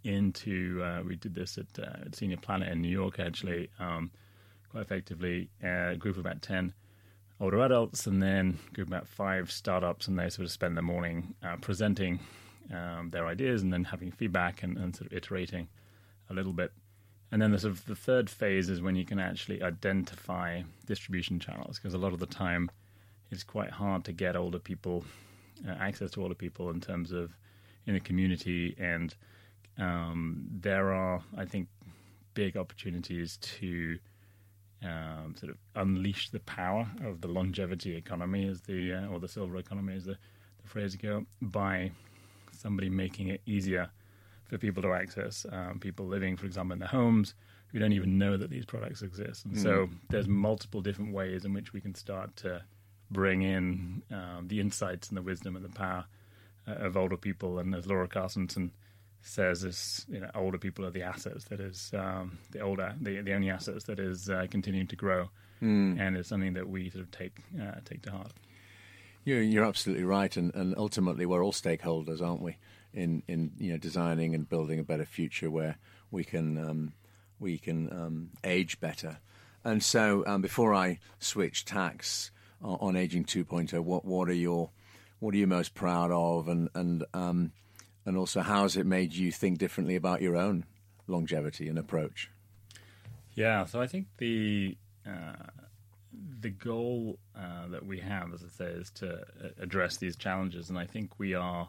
[0.04, 4.12] into uh, we did this at, uh, at, Senior Planet in New York actually um,
[4.70, 6.72] quite effectively a group of about 10
[7.40, 11.34] older adults and then group about five startups and they sort of spend the morning
[11.42, 12.20] uh, presenting
[12.72, 15.66] um, their ideas and then having feedback and, and, sort of iterating
[16.28, 16.72] a little bit.
[17.32, 21.40] And then the sort of the third phase is when you can actually identify distribution
[21.40, 22.70] channels because a lot of the time
[23.30, 25.04] it's quite hard to get older people
[25.66, 27.36] uh, access to older people in terms of
[27.86, 28.74] in the community.
[28.78, 29.14] And
[29.78, 31.68] um, there are, I think,
[32.34, 33.98] big opportunities to
[34.82, 39.28] um, sort of unleash the power of the longevity economy, as the uh, or the
[39.28, 40.16] silver economy, as the,
[40.62, 41.90] the phrase go, by
[42.52, 43.90] somebody making it easier
[44.46, 45.46] for people to access.
[45.50, 47.34] Um, people living, for example, in their homes
[47.68, 49.62] who don't even know that these products exist, and mm.
[49.62, 52.62] so there's multiple different ways in which we can start to
[53.10, 56.04] bring in um, the insights and the wisdom and the power
[56.66, 58.70] uh, of older people, and as Laura Carstensen
[59.22, 63.20] says, is you know older people are the assets that is um, the older the
[63.20, 65.28] the only assets that is uh, continuing to grow,
[65.62, 65.98] mm.
[66.00, 68.32] and it's something that we sort of take uh, take to heart.
[69.24, 72.56] You're, you're absolutely right, and, and ultimately we're all stakeholders, aren't we?
[72.92, 75.76] In in you know designing and building a better future where
[76.10, 76.92] we can um,
[77.38, 79.18] we can um, age better.
[79.62, 82.30] And so, um, before I switch tacks
[82.62, 84.70] on, on aging 2.0, what what are your
[85.18, 87.52] what are you most proud of, and and um,
[88.04, 90.64] and also how has it made you think differently about your own
[91.06, 92.30] longevity and approach?
[93.34, 95.46] Yeah, so I think the uh,
[96.40, 100.68] the goal uh, that we have, as I say, is to uh, address these challenges,
[100.68, 101.68] and I think we are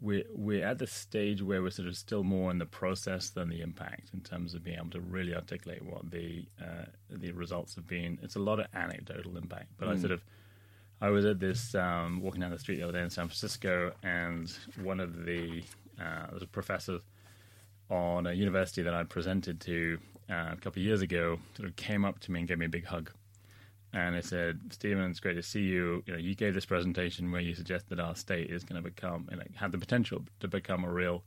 [0.00, 3.48] we're we're at the stage where we're sort of still more in the process than
[3.48, 7.74] the impact in terms of being able to really articulate what the uh, the results
[7.74, 8.18] have been.
[8.22, 9.92] It's a lot of anecdotal impact, but mm.
[9.92, 10.24] I sort of
[11.02, 13.92] I was at this um, walking down the street the other day in San Francisco,
[14.02, 15.62] and one of the
[15.98, 16.98] uh, was a professor
[17.88, 21.38] on a university that I presented to uh, a couple of years ago.
[21.56, 23.10] Sort of came up to me and gave me a big hug,
[23.94, 26.02] and I said, "Stephen, it's great to see you.
[26.06, 29.26] You know, you gave this presentation where you suggested our state is going to become,
[29.32, 31.22] and it had the potential to become a real."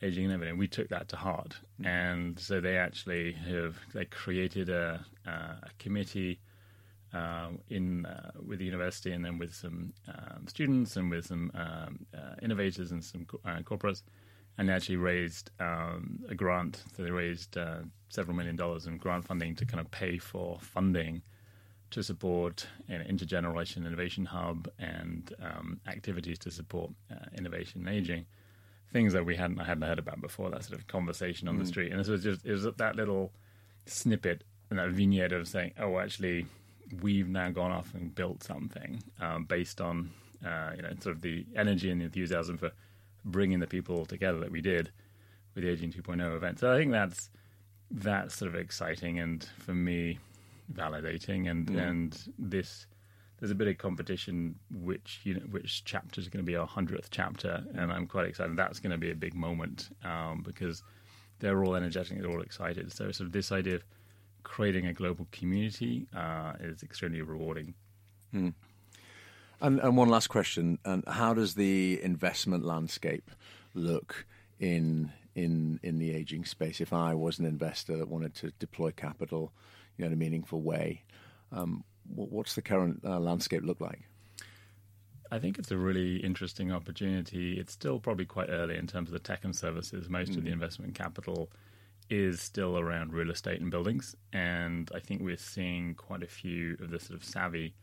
[0.00, 0.30] aging.
[0.30, 5.54] And we took that to heart, and so they actually have they created a, uh,
[5.62, 6.38] a committee
[7.12, 11.50] uh, in uh, with the university, and then with some um, students and with some
[11.54, 14.02] um, uh, innovators and some uh, corporates,
[14.56, 16.82] and they actually raised um, a grant.
[16.96, 20.58] So they raised uh, several million dollars in grant funding to kind of pay for
[20.60, 21.22] funding
[21.90, 28.26] to support an intergenerational innovation hub and um, activities to support uh, innovation and aging.
[28.92, 30.50] Things that we hadn't I hadn't heard about before.
[30.50, 31.60] That sort of conversation on mm.
[31.60, 33.32] the street, and this was just it was that little
[33.86, 36.46] snippet and that vignette of saying, "Oh, actually,
[37.00, 40.10] we've now gone off and built something um, based on
[40.44, 42.70] uh, you know sort of the energy and the enthusiasm for
[43.24, 44.90] bringing the people together that we did
[45.54, 46.58] with the Aging 2.0 event.
[46.58, 47.30] So I think that's
[47.90, 50.18] that's sort of exciting and for me
[50.72, 51.88] validating and mm.
[51.88, 52.86] and this
[53.38, 56.66] there's a bit of competition which you know which chapter is going to be our
[56.66, 60.82] hundredth chapter and I'm quite excited that's going to be a big moment um, because
[61.38, 63.84] they're all energetic they're all excited so sort of this idea of
[64.42, 67.74] creating a global community uh, is extremely rewarding.
[68.32, 68.50] Hmm.
[69.60, 73.30] And, and, one last question: and how does the investment landscape
[73.74, 74.26] look
[74.60, 76.80] in in in the aging space?
[76.80, 79.52] If I was an investor that wanted to deploy capital,
[79.96, 81.02] you know, in a meaningful way,
[81.50, 81.82] um,
[82.14, 84.08] what's the current uh, landscape look like?
[85.30, 87.58] I think it's a really interesting opportunity.
[87.58, 90.08] It's still probably quite early in terms of the tech and services.
[90.08, 90.38] Most mm.
[90.38, 90.54] of the hmm.
[90.54, 91.50] investment capital
[92.10, 94.16] is still around real estate and buildings.
[94.32, 97.74] And I think we're seeing quite a few of the sort of savvy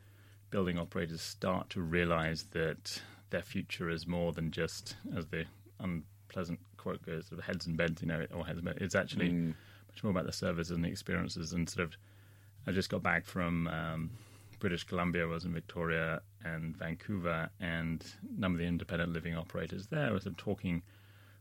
[0.50, 5.46] building operators start to realize that their future is more than just, as the
[5.80, 8.80] unpleasant quote goes, sort of heads and beds, you know, or heads and beds.
[8.82, 9.54] It's actually mm.
[9.90, 11.54] much more about the services and the experiences.
[11.54, 11.98] And sort of,
[12.68, 14.10] I just got back from um,
[14.60, 18.04] British Columbia, I was in Victoria and Vancouver, and
[18.36, 20.82] a number of the independent living operators there were sort of talking–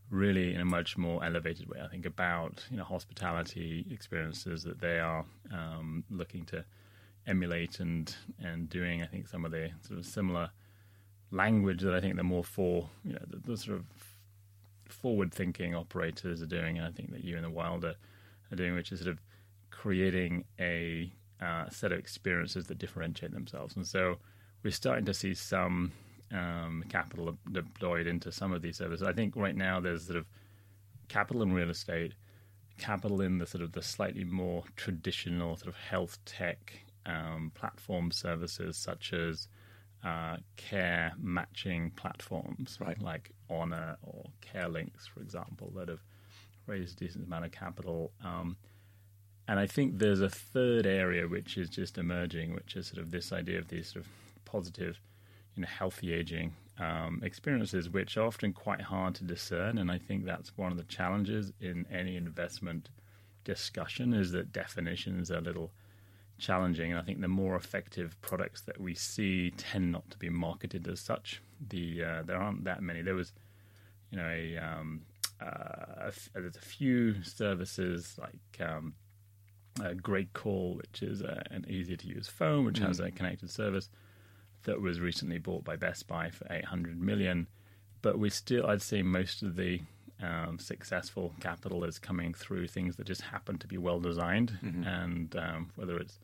[0.09, 1.79] really in a much more elevated way.
[1.81, 6.63] I think about you know hospitality experiences that they are um, looking to
[7.27, 9.01] emulate and and doing.
[9.01, 10.49] I think some of the sort of similar
[11.31, 13.85] language that I think the more for you know the, the sort of
[14.87, 16.77] forward thinking operators are doing.
[16.77, 17.95] And I think that you and the Wild are,
[18.51, 19.21] are doing, which is sort of
[19.71, 23.75] creating a uh, set of experiences that differentiate themselves.
[23.75, 24.17] And so
[24.63, 25.91] we're starting to see some
[26.35, 29.07] um, capital deployed into some of these services.
[29.07, 30.25] I think right now there's sort of
[31.07, 32.13] capital in real estate,
[32.77, 38.11] capital in the sort of the slightly more traditional sort of health tech um, platform
[38.11, 39.47] services such as
[40.03, 43.01] uh, care matching platforms right.
[43.01, 46.03] like Honor or CareLinx, for example, that have
[46.67, 48.11] raised a decent amount of capital.
[48.23, 48.57] Um,
[49.47, 53.11] and I think there's a third area which is just emerging, which is sort of
[53.11, 54.11] this idea of these sort of
[54.43, 54.99] positive–
[55.55, 59.77] you know, healthy aging um, experiences, which are often quite hard to discern.
[59.77, 62.89] And I think that's one of the challenges in any investment
[63.43, 65.71] discussion is that definitions are a little
[66.37, 66.91] challenging.
[66.91, 70.87] And I think the more effective products that we see tend not to be marketed
[70.87, 71.41] as such.
[71.69, 73.01] The uh, there aren't that many.
[73.01, 73.31] There was,
[74.11, 75.03] you know, a, um,
[75.41, 78.67] uh, a there's a few services like.
[78.67, 78.93] Um,
[79.77, 82.87] GreatCall, which is uh, an easy to use phone, which mm.
[82.87, 83.89] has a connected service
[84.65, 87.47] that was recently bought by Best Buy for 800 million.
[88.01, 89.81] But we still, I'd say, most of the
[90.21, 94.83] um, successful capital is coming through things that just happen to be well designed, mm-hmm.
[94.83, 96.19] and um, whether it's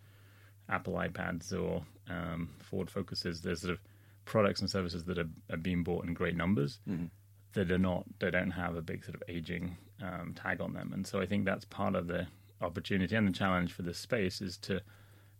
[0.69, 3.80] Apple iPads or um, Ford Focuses, there's sort of
[4.25, 7.06] products and services that are, are being bought in great numbers Mm-hmm.
[7.54, 10.91] that are not they don't have a big sort of aging um, tag on them,
[10.93, 12.27] and so I think that's part of the
[12.62, 14.82] opportunity and the challenge for this space is to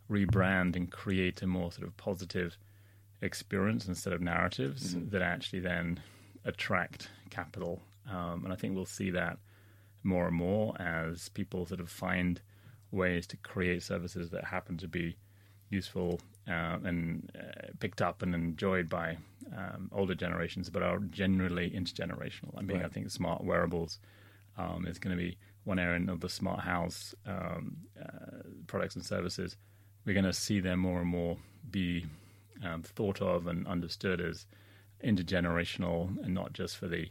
[0.10, 2.58] rebrand and create a more sort of positive
[3.22, 5.10] experience instead of narratives Mm-hmm.
[5.10, 6.00] that actually then
[6.46, 7.82] attract capital.
[8.10, 9.38] Um, and I think we'll see that
[10.04, 12.42] more and more as people sort of find
[12.92, 15.16] ways to create services that happen to be
[15.70, 19.18] useful uh, and uh, picked up and enjoyed by
[19.56, 22.58] um, older generations, but are generally intergenerational.
[22.58, 22.86] I mean, Right.
[22.86, 24.00] I think smart wearables
[24.58, 29.06] um, is going to be one area of the smart house um, uh, products and
[29.06, 29.56] services.
[30.06, 31.38] We're going to see them more and more
[31.70, 32.08] be
[32.63, 34.45] um, thought of and understood as
[35.04, 37.10] intergenerational and not just for the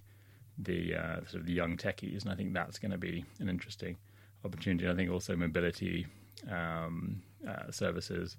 [0.59, 2.23] the uh, sort of the young techies.
[2.23, 3.97] And I think that's going to be an interesting
[4.45, 4.89] opportunity.
[4.89, 6.07] I think also mobility
[6.51, 8.37] um, uh, services.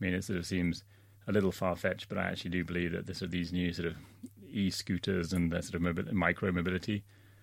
[0.00, 0.84] I mean, it sort of seems
[1.26, 3.72] a little far fetched, but I actually do believe that this, sort of these new
[3.72, 3.96] sort of
[4.48, 7.02] e-scooters and the sort of mobi- micro mobility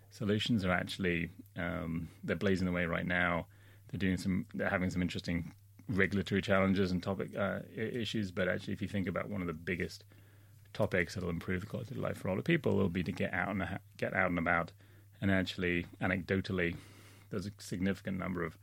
[0.09, 3.45] solutions are actually um, they're blazing the way right now.
[3.91, 5.51] They're doing some, they're having some interesting
[5.89, 8.31] regulatory challenges and topic uh, issues.
[8.31, 10.03] But actually, if you think about one of the biggest
[10.73, 13.49] topics that'll improve the quality of life for older people, will be to get out
[13.49, 14.71] and ha- get out and about,
[15.21, 16.75] and actually, anecdotally,
[17.29, 18.57] there's a significant number of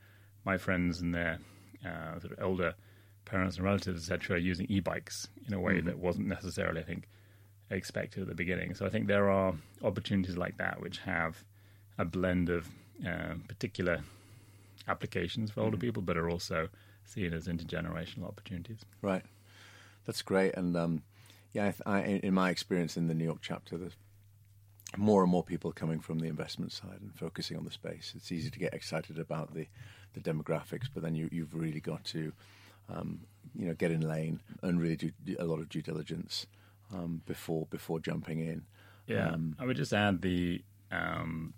[0.44, 1.38] my friends and their
[1.84, 2.74] uh, sort of older
[3.24, 7.08] parents and relatives, etc., using e-bikes in a way that wasn't necessarily, I think,
[7.70, 8.74] expected at the beginning.
[8.74, 11.44] So I think there are opportunities like that which have
[11.98, 12.68] a blend of
[13.06, 14.00] uh, particular
[14.88, 16.68] applications for older people, but are also
[17.10, 18.84] seen as intergenerational opportunities.
[19.02, 19.24] Right.
[20.06, 20.54] That's great.
[20.54, 21.02] And um,
[21.52, 23.96] yeah, I, I, in my experience in the New York chapter, there's
[24.96, 28.12] more and more people coming from the investment side and focusing on the space.
[28.16, 29.66] It's easy to get excited about the,
[30.14, 32.32] the demographics, but then you, you've really got to,
[32.92, 33.20] um,
[33.54, 36.46] you know, get in lane and really do a lot of due diligence
[36.92, 38.64] um, before before jumping in.
[39.06, 40.62] Yeah, Um, I would just add the.
[40.90, 41.54] Um,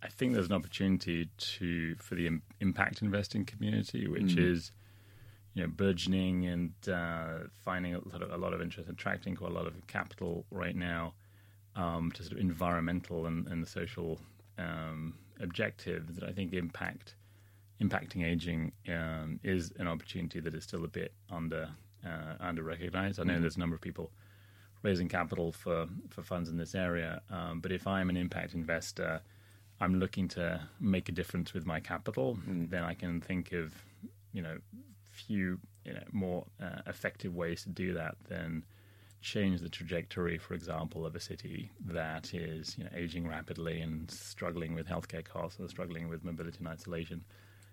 [0.00, 4.70] I think there's an opportunity to for the impact investing community, which is
[5.54, 9.50] you know burgeoning and uh, finding a lot, of, a lot of interest, attracting quite
[9.50, 11.14] a lot of capital right now
[11.76, 14.20] um, to sort of environmental and, and social
[14.58, 16.16] um, objectives.
[16.16, 17.14] That I think impact
[17.80, 21.68] impacting aging um, is an opportunity that is still a bit under
[22.04, 23.20] uh, under recognized.
[23.20, 24.10] I know there's a number of people
[24.82, 27.20] raising capital for, for funds in this area.
[27.30, 29.20] Um, but if I'm an impact investor,
[29.80, 33.74] I'm looking to make a difference with my capital, then I can think of,
[34.32, 34.58] you know,
[35.26, 38.64] few you know, more uh, effective ways to do that than
[39.20, 44.10] change the trajectory, for example, of a city that is you know, aging rapidly and
[44.10, 47.24] struggling with healthcare costs and struggling with mobility and isolation.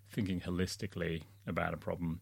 [0.09, 2.19] Thinking holistically about a problem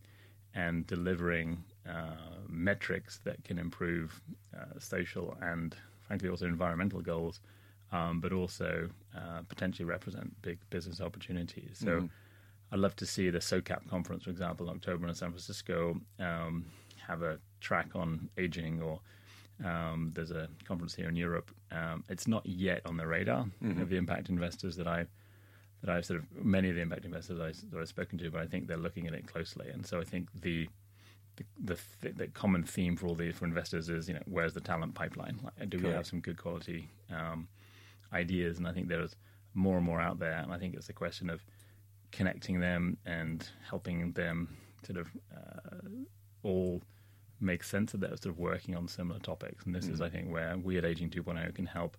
[0.56, 4.22] and delivering uh, metrics that can improve
[4.58, 7.40] uh, social and, frankly, also environmental goals,
[7.92, 11.78] um, but also uh, potentially represent big business opportunities.
[11.84, 12.10] So
[12.74, 16.66] I'd love to see the SOCAP conference, for example, in October in San Francisco, um,
[17.08, 19.00] have a track on aging or
[19.64, 21.52] um, there's a conference here in Europe.
[21.72, 23.46] Um, it's not yet on the radar
[23.80, 25.06] of the impact investors that I
[25.84, 28.42] that I've sort of many of the impact investors I, that I've spoken to, but
[28.42, 29.70] I think they're looking at it closely.
[29.70, 30.68] And so I think the
[31.64, 34.62] the the, the common theme for all the for investors is you know where's the
[34.62, 35.40] talent pipeline?
[35.44, 37.48] Like, do we have some good quality um,
[38.12, 38.58] ideas?
[38.58, 39.16] And I think there's
[39.54, 40.40] more and more out there.
[40.40, 41.46] And I think it's a question of
[42.14, 45.90] connecting them and helping them sort of uh,
[46.44, 46.82] all
[47.42, 49.66] make sense of that, sort of working on similar topics.
[49.66, 51.98] And this is, I think, where we at Aging 2.0 can help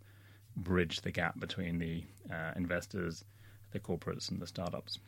[0.57, 3.25] bridge the gap between the uh, investors,
[3.73, 4.99] the corporates, and the startups.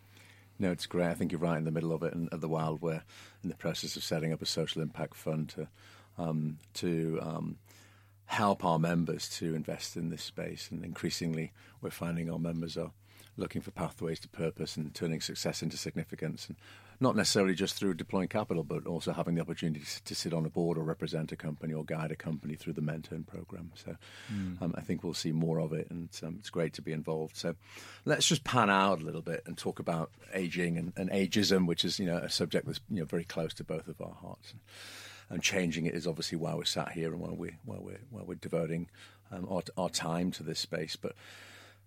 [0.59, 1.09] No, it's great.
[1.09, 2.12] I think you're right in the middle of it.
[2.12, 3.03] And at the Wild, we're
[3.42, 5.69] in the process of setting up a social impact fund to
[6.19, 7.59] um, to um,
[8.25, 10.69] help our members to invest in this space.
[10.71, 12.90] And increasingly, we're finding our members are
[13.37, 16.49] looking for pathways to purpose and turning success into significance.
[16.49, 16.57] And
[17.01, 20.49] not necessarily just through deploying capital, but also having the opportunity to, sit on a
[20.49, 23.70] board or represent a company or guide a company through the Mentone program.
[23.74, 23.97] So
[24.62, 27.37] um, I think we'll see more of it, and um, it's great to be involved.
[27.37, 27.55] So
[28.07, 31.84] let's just pan out a little bit and talk about aging and, and ageism, which
[31.84, 34.55] is you know a subject that's you know very close to both of our hearts.
[35.28, 38.22] And changing it is obviously why we're sat here and why we why we're why
[38.24, 38.89] we're devoting
[39.30, 40.97] um, our, our time to this space.
[40.97, 41.14] But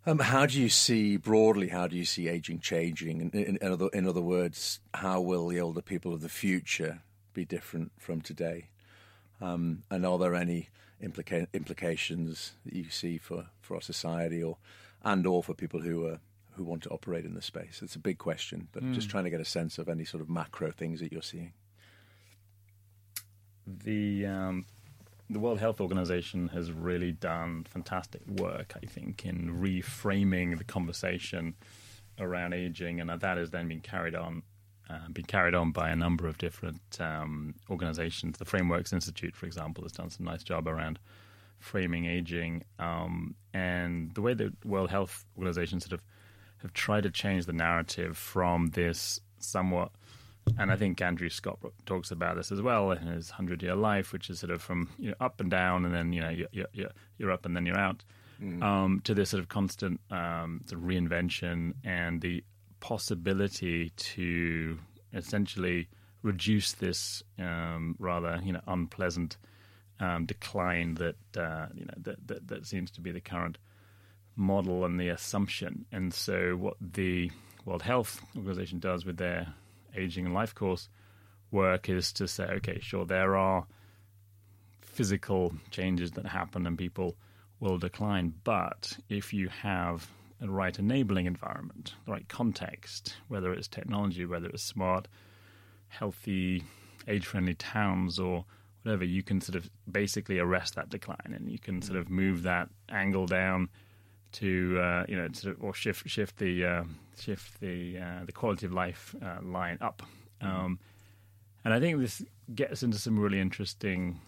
[0.06, 1.70] um, how do you see broadly?
[1.70, 3.22] How do you see aging changing?
[3.22, 7.02] In, in, in, other, in other words, how will the older people of the future
[7.34, 8.70] be different from today?
[9.42, 10.70] Um, and are there any
[11.02, 14.58] implica- implications that you see for, for our society, or
[15.04, 16.20] and or for people who are
[16.54, 17.82] who want to operate in the space?
[17.82, 20.30] It's a big question, but just trying to get a sense of any sort of
[20.30, 21.54] macro things that you're seeing.
[23.84, 24.66] the um,
[25.30, 31.56] the World Health Organization has really done fantastic work, I think, in reframing the conversation
[32.20, 34.44] around aging, and that has then been carried on.
[34.90, 38.40] Uh, been carried on by a number of different um, organizations.
[38.40, 40.98] The Frameworks Institute, for example, has done some nice job around
[41.60, 46.04] framing aging, um, and the way the World Health Organization sort of
[46.64, 49.92] have tried to change the narrative from this somewhat
[50.58, 54.14] and I think Andrew Scott talks about this as well in his hundred year life,
[54.14, 56.68] which is sort of from you know, up and down, and then you know you're,
[56.74, 58.04] you're, you're up and then you're out,
[58.42, 58.62] mm.
[58.64, 62.44] um, to this sort of constant um, sort of reinvention and the
[62.80, 64.80] possibility to
[65.14, 65.88] essentially
[66.22, 69.38] reduce this um, rather you know unpleasant
[70.00, 73.58] um, decline that uh, you know that, that that seems to be the current
[74.40, 75.86] model and the assumption.
[75.92, 77.32] And so, what the
[77.66, 79.54] World Health Organization does with their
[79.96, 80.90] aging and life course
[81.52, 83.66] work is to say, okay, sure, there are
[84.82, 87.16] physical changes that happen and people
[87.60, 90.10] will decline, but if you have
[90.42, 95.08] a right enabling environment, the right context, whether it's technology, whether it's smart,
[95.88, 96.64] healthy,
[97.08, 98.46] age friendly towns or
[98.84, 102.44] whatever, you can sort of basically arrest that decline and you can sort of move
[102.44, 103.70] that angle down
[104.32, 106.84] to uh, you know to, or shift shift the uh,
[107.20, 110.02] shift the uh, the quality of life uh, line up,
[110.42, 110.80] um,
[111.64, 114.20] and I think this gets into some really interesting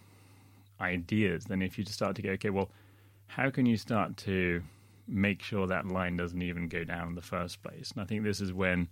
[0.79, 1.45] ideas.
[1.45, 2.69] Then if you start to go, okay, well,
[3.27, 4.61] how can you start to
[5.07, 7.91] make sure that line doesn't even go down in the first place?
[7.91, 8.89] And I think this is when,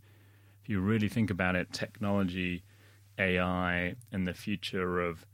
[0.63, 2.63] if you really think about it, technology,
[3.17, 5.25] AI, and the future of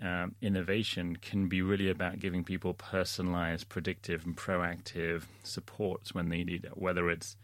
[0.00, 6.44] um, innovation can be really about giving people personalized, predictive, and proactive supports when they
[6.44, 7.36] need it, whether it's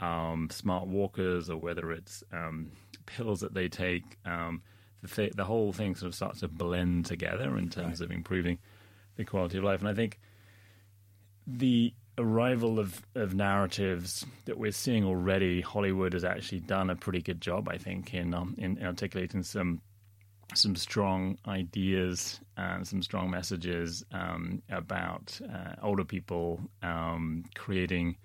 [0.00, 2.72] um, smart walkers or whether it's um,
[3.06, 4.18] pills that they take.
[4.24, 4.62] Um,
[5.02, 8.06] the, th- the, whole thing sort of starts to blend together in terms right.
[8.06, 8.58] of improving
[9.16, 9.80] the quality of life.
[9.80, 10.18] And I think
[11.46, 17.22] the arrival of, of narratives that we're seeing already, Hollywood has actually done a pretty
[17.22, 19.80] good job, I think, in, um, in articulating some
[20.54, 28.16] some strong ideas and some strong messages um, about uh, older people um, creating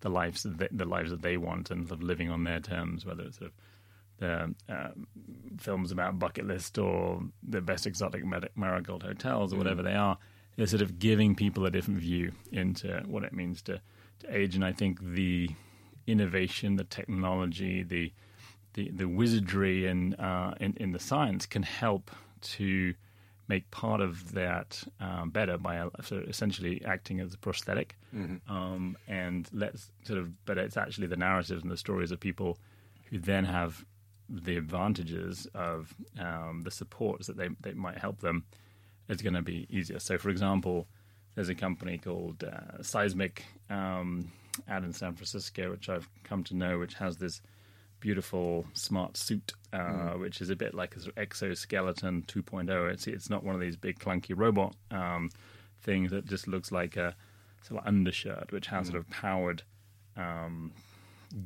[0.00, 2.60] the lives that they, the lives that they want and sort of living on their
[2.60, 3.56] terms, whether it's sort of
[4.18, 4.88] the uh,
[5.58, 8.24] films about bucket list or the best exotic
[8.56, 9.58] marigold hotels or mm.
[9.58, 10.18] whatever they are.
[10.56, 13.80] They're sort of giving people a different view into what it means to,
[14.20, 15.50] to age, and I think the
[16.06, 18.12] innovation, the technology, the
[18.74, 22.94] the, the wizardry in, uh, in, in the science can help to
[23.48, 27.96] make part of that um, better by uh, sort of essentially acting as a prosthetic.
[28.14, 28.52] Mm-hmm.
[28.54, 32.58] Um, and let's sort of, but it's actually the narratives and the stories of people
[33.10, 33.84] who then have
[34.28, 38.44] the advantages of um, the supports that they, they might help them.
[39.08, 39.98] It's going to be easier.
[39.98, 40.86] So, for example,
[41.34, 44.30] there's a company called uh, Seismic um,
[44.68, 47.40] out in San Francisco, which I've come to know, which has this
[48.00, 50.20] beautiful smart suit, uh, mm.
[50.20, 52.92] which is a bit like an exoskeleton 2.0.
[52.92, 55.30] It's it's not one of these big clunky robot um,
[55.82, 57.14] things that just looks like a
[57.62, 58.92] sort of undershirt, which has mm.
[58.92, 59.62] sort of powered
[60.16, 60.72] um,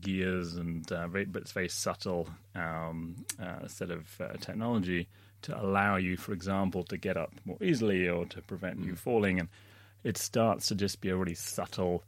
[0.01, 5.09] gears and uh, very, but it's very subtle um, uh, set of uh, technology
[5.43, 8.87] to allow you, for example, to get up more easily or to prevent mm.
[8.87, 9.49] you falling, and
[10.05, 12.03] it starts to just be a really subtle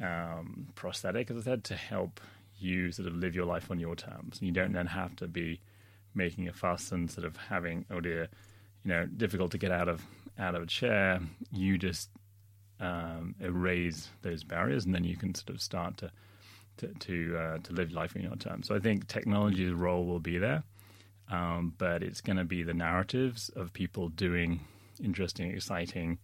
[0.00, 2.20] um, prosthetic, as I said, to help
[2.62, 4.38] you sort of live your life on your terms.
[4.38, 5.60] And you don't then have to be
[6.14, 8.28] making a fuss and sort of having, oh dear,
[8.84, 10.02] you know, difficult to get out of
[10.38, 11.20] out of a chair.
[11.50, 12.10] You just
[12.80, 16.10] um, erase those barriers, and then you can sort of start to
[16.78, 18.68] to to, uh, to live life on your terms.
[18.68, 20.62] So I think technology's role will be there,
[21.30, 24.60] um, but it's going to be the narratives of people doing
[25.02, 26.18] interesting, exciting,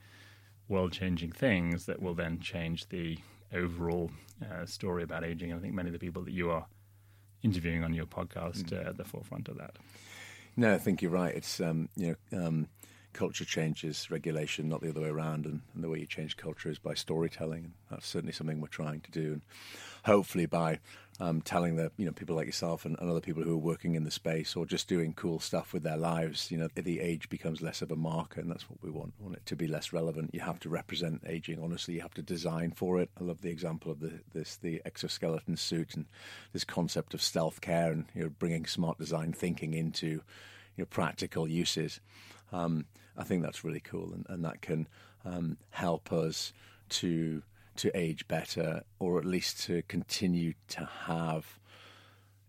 [0.69, 3.19] world-changing things that will then change the
[3.53, 4.11] overall
[4.43, 5.51] uh, story about aging.
[5.51, 6.67] And I think many of the people that you are
[7.43, 8.85] interviewing on your podcast mm.
[8.85, 9.77] uh, at the forefront of that.
[10.57, 11.35] No, I think you're right.
[11.35, 12.69] It's um, you know um,
[13.13, 15.47] culture changes regulation, not the other way around.
[15.47, 17.65] And, and, the way you change culture is by storytelling.
[17.65, 19.33] And that's certainly something we're trying to do.
[19.35, 19.43] And
[20.05, 20.79] hopefully by
[21.21, 23.97] um, telling the you know people like yourself and, and, other people who are working
[23.97, 27.29] in the space or just doing cool stuff with their lives, you know, the age
[27.29, 29.15] becomes less of a marker, and that's what we want.
[29.19, 30.31] We want it to be less relevant.
[30.33, 31.61] You have to represent aging.
[31.61, 33.11] Honestly, you have to design for it.
[33.21, 36.07] I love the example of the this the exoskeleton suit and
[36.53, 40.23] this concept of stealth care and you know bringing smart design thinking into you
[40.79, 42.01] know practical uses.
[42.53, 44.87] Um, I think that's really cool, and, and that can
[45.25, 46.53] um, help us
[46.91, 47.43] to
[47.79, 51.59] to age better, or at least to continue to have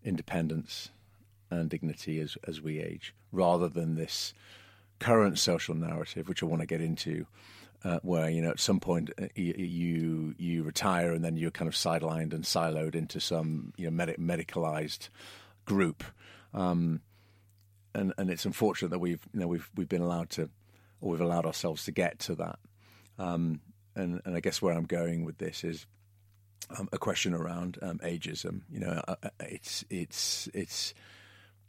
[0.04, 0.90] independence
[1.50, 4.32] and dignity as as we age, rather than this
[4.98, 7.26] current social narrative, which I want to get into,
[7.84, 11.68] uh, where you know at some point uh, you, you retire and then you're kind
[11.68, 15.08] of sidelined and siloed into some you know med- medicalized
[15.64, 16.04] group,
[16.54, 17.00] um,
[17.94, 20.50] and and it's unfortunate that we've you know we've we've been allowed to
[21.00, 22.58] or we've allowed ourselves to get to that,
[23.18, 23.60] um,
[23.94, 25.86] and and I guess where I'm going with this is.
[26.78, 28.60] Um, a question around um, ageism.
[28.70, 30.94] You know, uh, uh it's it's it's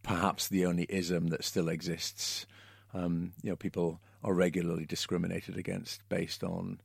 [0.03, 2.45] perhaps the only ism that still exists.
[2.93, 6.81] Um, you know, people are regularly discriminated against based on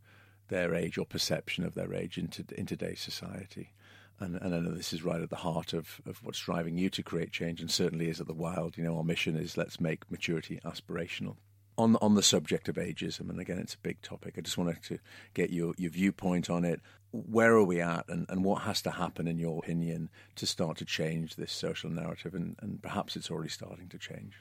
[0.48, 3.72] their age or perception of their age in, to, in today's society.
[4.18, 6.88] And, and, I know this is right at the heart of, of what's driving you
[6.90, 8.78] to create change, and certainly is at the Wild.
[8.78, 11.36] You know, our mission is let's make maturity aspirational.
[11.78, 14.34] On on the subject of ageism, and again, it's a big topic.
[14.38, 14.98] I just wanted to
[15.34, 16.80] get your, your viewpoint on it.
[17.10, 20.78] Where are we at, and, and what has to happen, in your opinion, to start
[20.78, 22.34] to change this social narrative?
[22.34, 24.34] And, and perhaps it's already starting to change.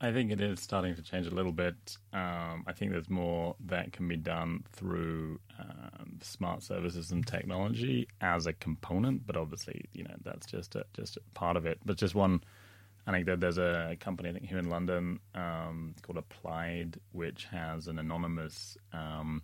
[0.00, 1.98] I think it is starting to change a little bit.
[2.12, 8.08] Um, I think there's more that can be done through um, smart services and technology
[8.20, 11.78] as a component, but obviously, you know, that's just a, just a part of it.
[11.84, 12.42] But just one
[13.06, 17.98] anecdote: there's a company I think here in London um, called Applied, which has an
[17.98, 19.42] anonymous um,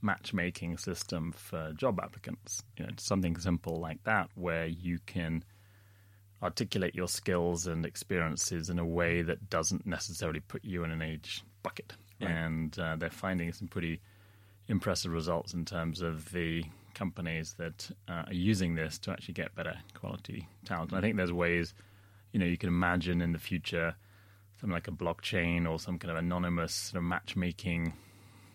[0.00, 2.62] matchmaking system for job applicants.
[2.76, 5.44] You know, something simple like that, where you can
[6.42, 11.02] articulate your skills and experiences in a way that doesn't necessarily put you in an
[11.02, 11.94] age bucket.
[12.20, 12.30] Right.
[12.30, 14.00] And uh, they're finding some pretty
[14.68, 16.64] impressive results in terms of the
[16.94, 20.90] companies that uh, are using this to actually get better quality talent.
[20.90, 21.74] And I think there's ways,
[22.32, 23.94] you know, you can imagine in the future
[24.60, 27.92] something like a blockchain or some kind of anonymous sort of matchmaking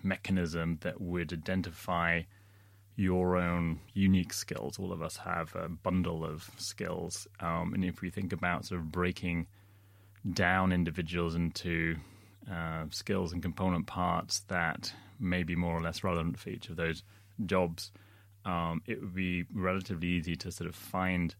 [0.04, 2.22] mechanism that would identify
[2.96, 4.78] your own unique skills.
[4.78, 7.28] All of us have a bundle of skills.
[7.40, 9.48] Um, and if we think about sort of breaking
[10.32, 11.96] down individuals into
[12.52, 16.76] uh, skills and component parts that may be more or less relevant for each of
[16.76, 17.04] those
[17.46, 17.92] jobs,
[18.46, 21.36] um, it would be relatively easy to sort of find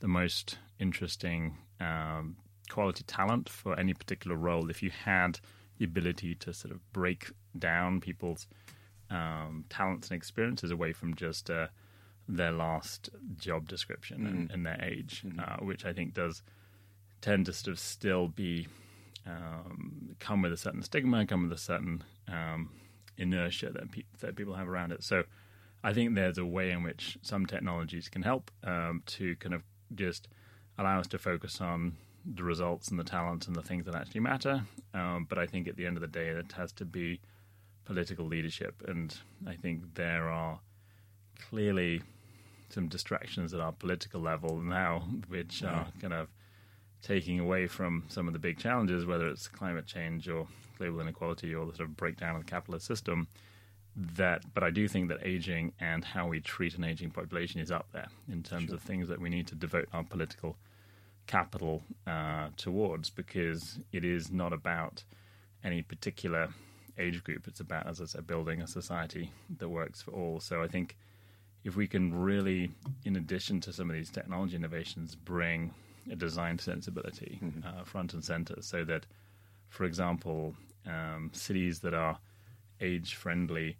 [0.00, 2.36] the most interesting um,
[2.68, 5.40] quality talent for any particular role if you had
[5.78, 8.46] the ability to sort of break down people's
[9.10, 11.68] um, talents and experiences away from just uh,
[12.28, 14.26] their last job description mm-hmm.
[14.26, 15.40] and, and, their age, mm-hmm.
[15.40, 16.42] uh, which I think does
[17.20, 18.66] tend to sort of still be
[19.26, 22.70] um, come with a certain stigma, come with a certain um,
[23.16, 25.02] inertia that, pe- that people have around it.
[25.02, 25.24] So
[25.82, 29.62] I think there's a way in which some technologies can help um, to kind of
[29.94, 30.28] just
[30.78, 34.20] allow us to focus on the results and the talents and the things that actually
[34.20, 34.62] matter.
[34.94, 37.20] Um, but I think at the end of the day, it has to be
[37.84, 38.82] political leadership.
[38.86, 39.16] And
[39.46, 40.60] I think there are
[41.48, 42.02] clearly
[42.70, 45.70] some distractions at our political level now, which yeah.
[45.70, 46.28] are kind of
[47.02, 51.54] taking away from some of the big challenges, whether it's climate change or global inequality
[51.54, 53.26] or the sort of breakdown of the capitalist system.
[53.96, 57.72] That, but I do think that aging and how we treat an aging population is
[57.72, 58.74] up there in terms sure.
[58.76, 60.56] of things that we need to devote our political
[61.28, 65.04] capital uh, towards, because it is not about
[65.62, 66.48] any particular
[66.98, 67.46] age group.
[67.46, 70.40] It's about, as I said, building a society that works for all.
[70.40, 70.96] So I think
[71.62, 72.72] if we can really,
[73.04, 75.72] in addition to some of these technology innovations, bring
[76.10, 77.60] a design sensibility mm-hmm.
[77.68, 79.06] uh, front and center, so that,
[79.68, 80.54] for example,
[80.86, 82.18] um, cities that are
[82.80, 83.76] age friendly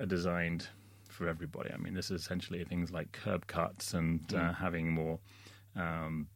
[0.00, 0.68] are designed
[1.08, 1.70] for everybody.
[1.72, 4.38] I mean, this is essentially things like curb cuts and mm.
[4.40, 5.18] uh, having more
[5.76, 6.26] um,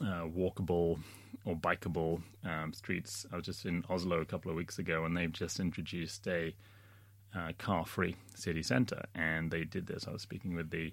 [0.00, 0.98] uh, walkable
[1.44, 3.26] or bikeable um, streets.
[3.32, 6.54] I was just in Oslo a couple of weeks ago, and they've just introduced a
[7.36, 10.06] uh, car-free city centre, and they did this.
[10.08, 10.92] I was speaking with the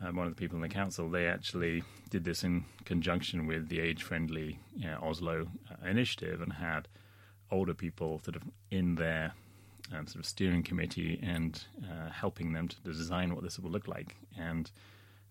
[0.00, 1.10] uh, one of the people in the council.
[1.10, 6.52] They actually did this in conjunction with the age-friendly you know, Oslo uh, initiative, and
[6.52, 6.86] had
[7.50, 9.32] older people sort of in their
[9.92, 13.88] um, sort of steering committee and uh, helping them to design what this will look
[13.88, 14.16] like.
[14.38, 14.70] And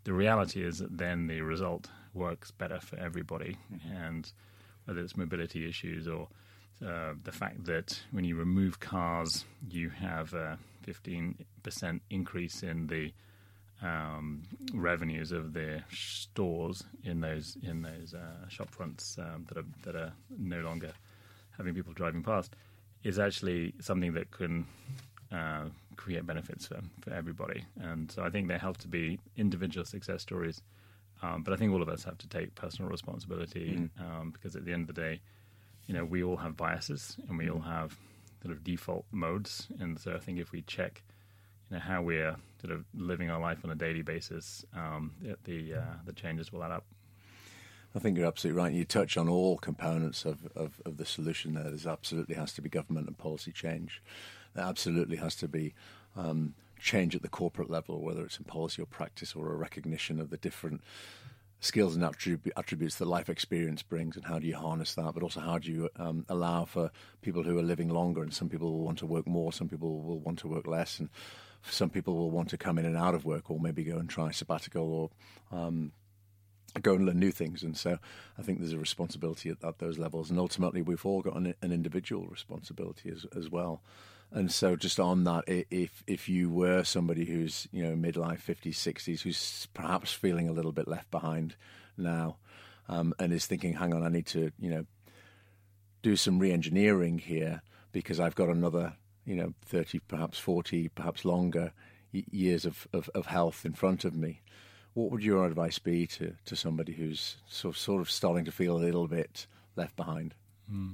[0.07, 3.57] the reality is that then the result works better for everybody.
[3.93, 4.31] And
[4.85, 6.29] whether it's mobility issues or
[6.81, 11.35] uh, the fact that when you remove cars, you have a 15%
[12.09, 13.11] increase in the
[13.85, 14.43] um,
[14.73, 19.95] revenues of the stores in those in those uh, shop fronts um, that are that
[19.95, 20.93] are no longer
[21.57, 22.55] having people driving past
[23.03, 24.65] is actually something that can
[25.31, 25.65] uh,
[25.97, 27.65] create benefits for, for everybody.
[27.79, 30.61] And so I think there have to be individual success stories
[31.21, 33.89] um, but I think all of us have to take personal responsibility mm.
[33.99, 35.21] um, because at the end of the day,
[35.87, 37.97] you know, we all have biases and we all have
[38.41, 39.67] sort of default modes.
[39.79, 41.03] And so I think if we check,
[41.69, 45.11] you know, how we're sort of living our life on a daily basis, um,
[45.43, 46.85] the uh, the changes will add up.
[47.95, 48.73] I think you're absolutely right.
[48.73, 51.63] You touch on all components of, of, of the solution there.
[51.63, 54.03] There's absolutely has to be government and policy change.
[54.57, 55.75] There absolutely has to be
[56.15, 60.19] um, change at the corporate level, whether it's in policy or practice or a recognition
[60.19, 60.81] of the different
[61.59, 65.39] skills and attributes that life experience brings and how do you harness that but also
[65.39, 66.91] how do you um, allow for
[67.23, 70.03] people who are living longer and some people will want to work more some people
[70.03, 71.09] will want to work less and
[71.63, 74.07] some people will want to come in and out of work or maybe go and
[74.07, 75.11] try sabbatical
[75.51, 75.91] or um,
[76.81, 77.63] go and learn new things.
[77.63, 77.97] And so
[78.37, 80.29] I think there's a responsibility at, at those levels.
[80.29, 83.81] And ultimately, we've all got an, an, individual responsibility as, as well.
[84.31, 88.75] And so, just on that, if if you were somebody who's you know midlife, 50s,
[88.75, 91.55] 60s, who's perhaps feeling a little bit left behind
[91.97, 92.37] now,
[92.89, 94.85] um, and is thinking, "Hang on, I need to you know
[96.01, 97.61] do some re-engineering here
[97.91, 98.93] because I've got another
[99.25, 101.71] you know 30, perhaps 40, perhaps longer
[102.11, 104.41] years of, of, of health in front of me."
[104.97, 108.51] what would your advice be to, to somebody who's sort of, sort of starting to
[108.51, 110.33] feel a little bit left behind?
[110.67, 110.93] Hmm.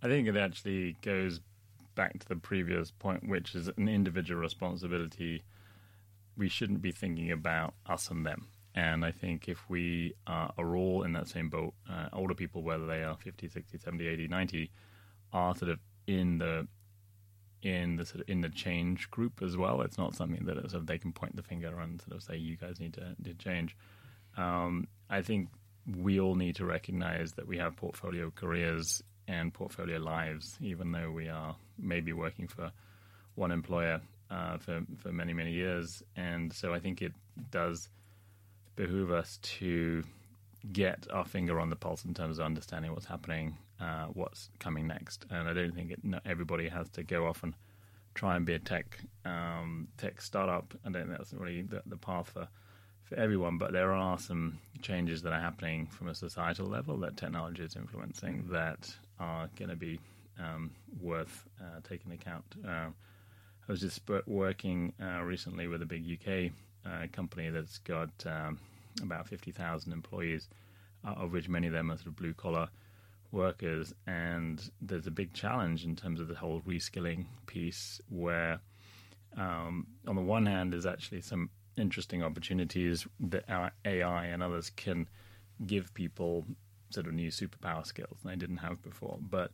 [0.00, 1.40] I think it actually goes
[1.98, 5.42] back to the previous point, which is an individual responsibility.
[6.36, 8.46] We shouldn't be thinking about us and them.
[8.72, 12.86] And I think if we are all in that same boat, uh, older people, whether
[12.86, 14.70] they are 50, 60, 70, 80, 90,
[15.32, 16.68] are sort of in the
[17.62, 19.80] in the sort of in the change group as well.
[19.80, 22.36] It's not something that sort of they can point the finger and sort of say
[22.36, 23.76] you guys need to, to change.
[24.36, 25.48] Um, I think
[25.84, 31.10] we all need to recognize that we have portfolio careers and portfolio lives, even though
[31.10, 32.70] we are maybe working for
[33.34, 34.00] one employer
[34.30, 36.02] uh, for for many many years.
[36.16, 37.12] And so I think it
[37.50, 37.88] does
[38.76, 40.04] behoove us to
[40.72, 44.86] get our finger on the pulse in terms of understanding what's happening uh, what's coming
[44.86, 45.24] next.
[45.30, 47.54] And I don't think it, everybody has to go off and
[48.14, 50.74] try and be a tech um, tech startup.
[50.84, 52.48] I don't think that's really the, the, path for
[53.04, 53.58] for everyone.
[53.58, 57.76] But there are some changes that are happening from a societal level that technology is
[57.76, 60.00] influencing that are going to be
[60.38, 60.70] um,
[61.00, 62.44] worth uh, taking account.
[62.66, 62.88] Uh,
[63.68, 66.52] I was just working uh, recently with a big UK
[66.86, 68.58] uh, company that's got um,
[69.02, 70.48] about 50,000 employees,
[71.04, 72.68] of which many of them are sort of blue collar
[73.30, 78.60] workers, and there's a big challenge in terms of the whole reskilling piece, where
[79.36, 83.44] um, on the one hand, there's actually some interesting opportunities that
[83.84, 85.08] AI and others can
[85.66, 86.44] give people
[86.90, 89.52] sort of new superpower skills they didn't have before, but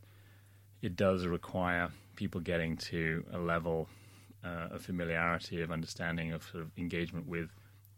[0.81, 3.87] it does require people getting to a level
[4.43, 7.49] uh, of familiarity, of understanding, of sort of engagement with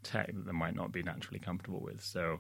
[0.04, 2.04] tech that they might not be naturally comfortable with.
[2.04, 2.40] So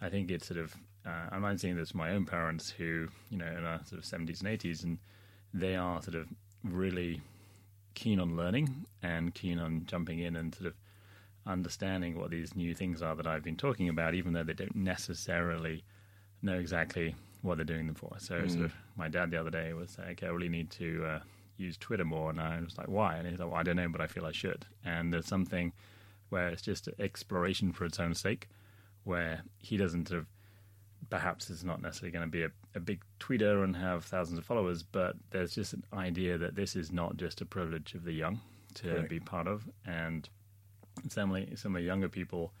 [0.00, 0.74] I think it's sort of
[1.06, 4.40] uh, I'm seeing this my own parents who, you know, in our sort of 70s
[4.40, 4.98] and 80s, and
[5.54, 6.26] they are sort of
[6.64, 7.20] really
[7.94, 10.74] keen on learning and keen on jumping in and sort of
[11.46, 14.74] understanding what these new things are that I've been talking about, even though they don't
[14.74, 15.84] necessarily
[16.42, 17.14] know exactly
[17.46, 18.14] what they're doing them for.
[18.18, 18.50] So, mm.
[18.50, 21.20] sort of, my dad the other day was saying, "Okay, I really need to uh,
[21.56, 23.88] use Twitter more," and I was like, "Why?" And he's like, "Well, I don't know,
[23.88, 25.72] but I feel I should." And there's something
[26.28, 28.48] where it's just exploration for its own sake,
[29.04, 30.26] where he doesn't sort of
[31.10, 34.44] perhaps is not necessarily going to be a, a, big tweeter and have thousands of
[34.44, 38.12] followers, but there's just an idea that this is not just a privilege of the
[38.12, 38.40] young
[38.74, 39.10] to Correct.
[39.10, 39.68] be part of.
[39.86, 40.28] And
[41.04, 42.52] of, some of the younger people,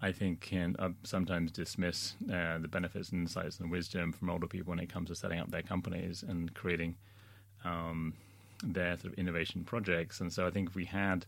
[0.00, 4.46] I think, can uh, sometimes dismiss uh, the benefits and insights and wisdom from older
[4.46, 6.96] people when it comes to setting up their companies and creating
[7.64, 8.14] um,
[8.62, 10.20] their sort of innovation projects.
[10.20, 11.26] And so I think if we had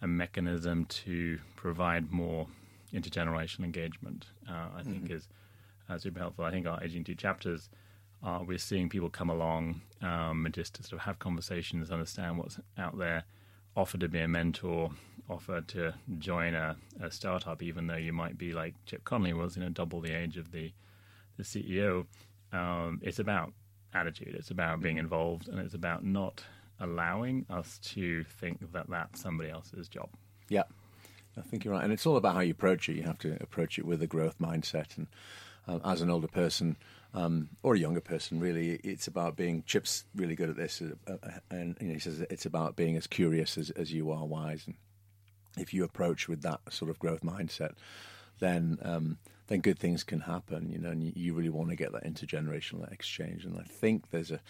[0.00, 2.46] a mechanism to provide more
[2.94, 5.14] intergenerational engagement, uh, I think mm-hmm.
[5.14, 5.28] is
[5.90, 6.46] uh, super helpful.
[6.46, 7.68] I think our Aging Two chapters,
[8.24, 12.38] uh, we're seeing people come along um, and just to sort of have conversations, understand
[12.38, 13.24] what's out there,
[13.76, 14.90] offer to be a mentor,
[15.28, 19.56] offer to join a, a startup, even though you might be like Chip Conley was,
[19.56, 20.72] you know, double the age of the
[21.36, 22.06] the CEO.
[22.52, 23.52] Um, it's about
[23.94, 24.34] attitude.
[24.34, 26.42] It's about being involved, and it's about not
[26.80, 30.08] allowing us to think that that's somebody else's job.
[30.48, 30.64] Yeah,
[31.36, 32.96] I think you're right, and it's all about how you approach it.
[32.96, 35.06] You have to approach it with a growth mindset and
[35.68, 36.76] uh, as an older person
[37.14, 39.62] um, or a younger person, really, it's about being.
[39.66, 42.96] Chip's really good at this, uh, uh, and you know, he says it's about being
[42.96, 44.64] as curious as, as you are wise.
[44.66, 44.76] And
[45.58, 47.72] if you approach with that sort of growth mindset,
[48.38, 50.70] then um, then good things can happen.
[50.70, 53.44] You know, and you, you really want to get that intergenerational exchange.
[53.44, 54.40] And I think there's a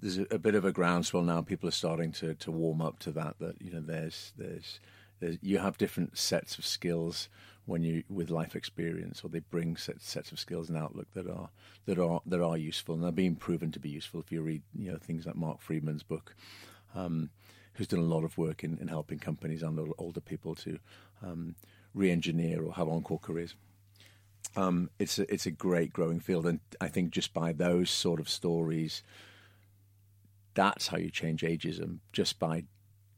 [0.00, 1.42] there's a, bit of a groundswell now.
[1.42, 3.36] People are starting to, to warm up to that.
[3.40, 4.80] That you know, there's there's,
[5.20, 7.28] there's you have different sets of skills
[7.64, 11.28] when you with life experience, or they bring sets, sets of skills and outlook that
[11.28, 11.50] are
[11.86, 14.20] that are that are useful and they're being proven to be useful.
[14.20, 16.34] If you read, you know, things like Marc Freedman's book,
[16.94, 17.30] um,
[17.74, 20.78] who's done a lot of work in, in helping companies and older people to
[21.22, 21.54] um,
[21.94, 23.54] re-engineer or have encore careers.
[24.56, 28.20] um, it's a, it's a great growing field, and I think just by those sort
[28.20, 29.02] of stories,
[30.54, 31.98] that's how you change ageism.
[32.12, 32.64] Just by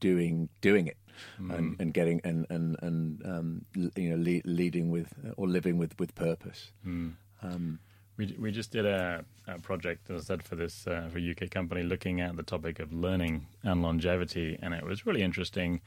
[0.01, 0.99] doing doing it
[1.41, 1.57] mm.
[1.57, 3.65] and, and getting and and and um,
[3.97, 6.73] you know le- leading with or living with with purpose.
[6.87, 7.15] Mm.
[7.43, 7.81] Um,
[8.17, 11.51] we we just did a, a, project, as I said, for this uh, for UK
[11.51, 15.81] company, looking at the topic of learning and longevity, and it was really interesting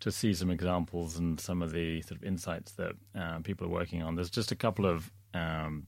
[0.00, 3.70] to see some examples and some of the sort of insights that uh, people are
[3.70, 4.16] working on.
[4.16, 5.86] There's just a couple of um,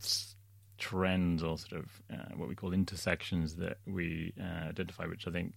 [0.78, 5.30] trends or sort of uh, what we call intersections that we uh, identify, which I
[5.30, 5.54] think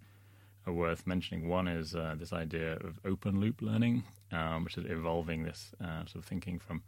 [0.66, 1.48] are worth mentioning.
[1.48, 6.06] One is uh, this idea of open loop learning, um, which is evolving this uh,
[6.06, 6.82] sort of thinking from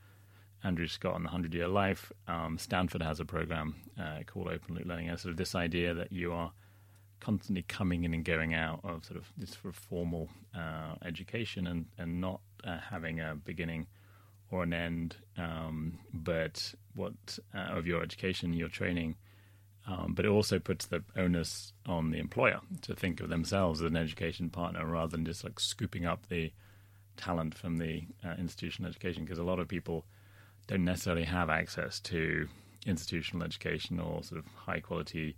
[0.63, 2.11] Andrew Scott and the Hundred Year Life.
[2.27, 6.11] Um, Stanford has a program uh, called Open Loop Learning, sort of this idea that
[6.11, 6.51] you are
[7.19, 11.67] constantly coming in and going out of sort of this sort of formal uh, education
[11.67, 13.87] and and not uh, having a beginning
[14.51, 19.15] or an end, um, but what uh, of your education, your training.
[19.87, 23.87] Um, but it also puts the onus on the employer to think of themselves as
[23.87, 26.51] an education partner rather than just like scooping up the
[27.17, 30.05] talent from the uh, institutional education because a lot of people
[30.67, 32.47] don't necessarily have access to
[32.85, 35.35] institutional education or sort of high quality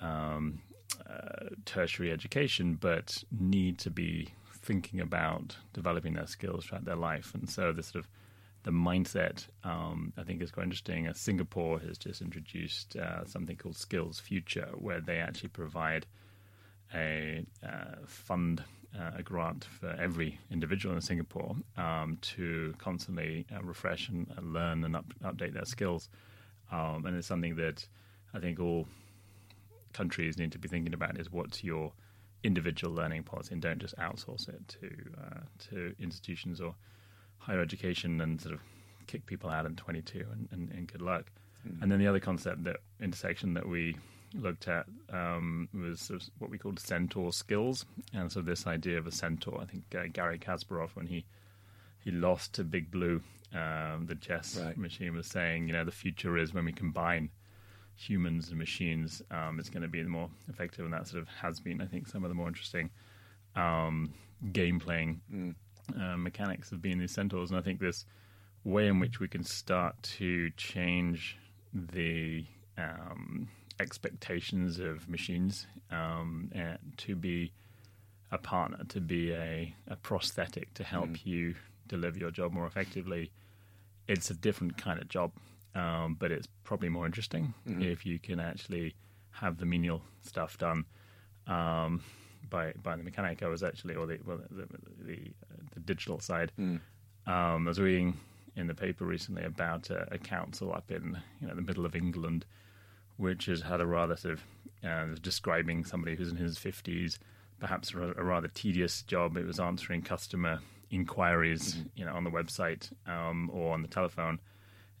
[0.00, 0.60] um,
[1.08, 7.34] uh, tertiary education, but need to be thinking about developing their skills throughout their life.
[7.34, 8.08] And so the sort of
[8.62, 11.08] the mindset, um, I think, is quite interesting.
[11.08, 16.06] Uh, Singapore has just introduced uh, something called Skills Future, where they actually provide
[16.94, 18.62] a uh, fund,
[18.98, 24.84] uh, a grant for every individual in Singapore um, to constantly uh, refresh and learn
[24.84, 26.08] and up, update their skills.
[26.72, 27.86] Um, and it's something that
[28.34, 28.86] I think all
[29.92, 31.92] countries need to be thinking about is what's your
[32.42, 36.74] individual learning policy, and don't just outsource it to uh, to institutions or
[37.38, 38.60] higher education and sort of
[39.06, 41.30] kick people out in 22 and, and, and good luck.
[41.66, 41.82] Mm.
[41.82, 43.96] And then the other concept that intersection that we
[44.34, 48.98] looked at um, was sort of what we called centaur skills, and so this idea
[48.98, 49.60] of a centaur.
[49.60, 51.24] I think uh, Garry Kasparov, when he
[51.98, 53.22] he lost to Big Blue,
[53.52, 54.76] um, the chess right.
[54.76, 57.30] machine, was saying, you know, the future is when we combine
[57.96, 59.22] humans and machines.
[59.30, 62.06] Um, it's going to be more effective, and that sort of has been, I think,
[62.06, 62.90] some of the more interesting
[63.56, 64.14] um,
[64.52, 65.54] game playing mm.
[66.00, 67.50] uh, mechanics of being these centaurs.
[67.50, 68.06] And I think this
[68.64, 71.38] way in which we can start to change
[71.72, 72.44] the
[72.78, 73.48] um,
[73.80, 76.50] expectations of machines um,
[76.98, 77.52] to be
[78.30, 81.26] a partner, to be a, a prosthetic to help mm.
[81.26, 81.54] you
[81.88, 83.30] deliver your job more effectively.
[84.06, 85.32] It's a different kind of job,
[85.74, 87.82] um, but it's probably more interesting mm-hmm.
[87.82, 88.94] if you can actually
[89.30, 90.84] have the menial stuff done
[91.46, 92.02] um,
[92.48, 93.42] by by the mechanic.
[93.42, 94.66] I was actually, or the well, the,
[95.04, 95.18] the,
[95.74, 96.52] the digital side.
[96.58, 96.80] Mm.
[97.26, 98.18] Um, I was reading
[98.56, 101.94] in the paper recently about a, a, council up in you know the middle of
[101.94, 102.44] England,
[103.20, 104.42] which has had a rather sort of
[104.84, 107.18] uh, describing somebody who's in his fifties,
[107.58, 109.36] perhaps a, a, rather tedious job.
[109.36, 110.60] It was answering customer
[110.90, 111.88] inquiries, mm-hmm.
[111.94, 114.40] you know, on the website um, or on the telephone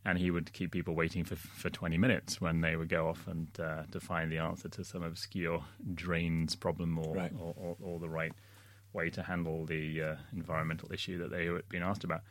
[0.04, 3.26] and he would keep people waiting for for 20 minutes when they would go off
[3.26, 5.62] and uh, to find the answer to some obscure
[5.94, 7.32] drains problem or, right.
[7.38, 8.32] or, or, or, the right
[8.92, 12.22] way to handle the uh, environmental issue that they were being asked about.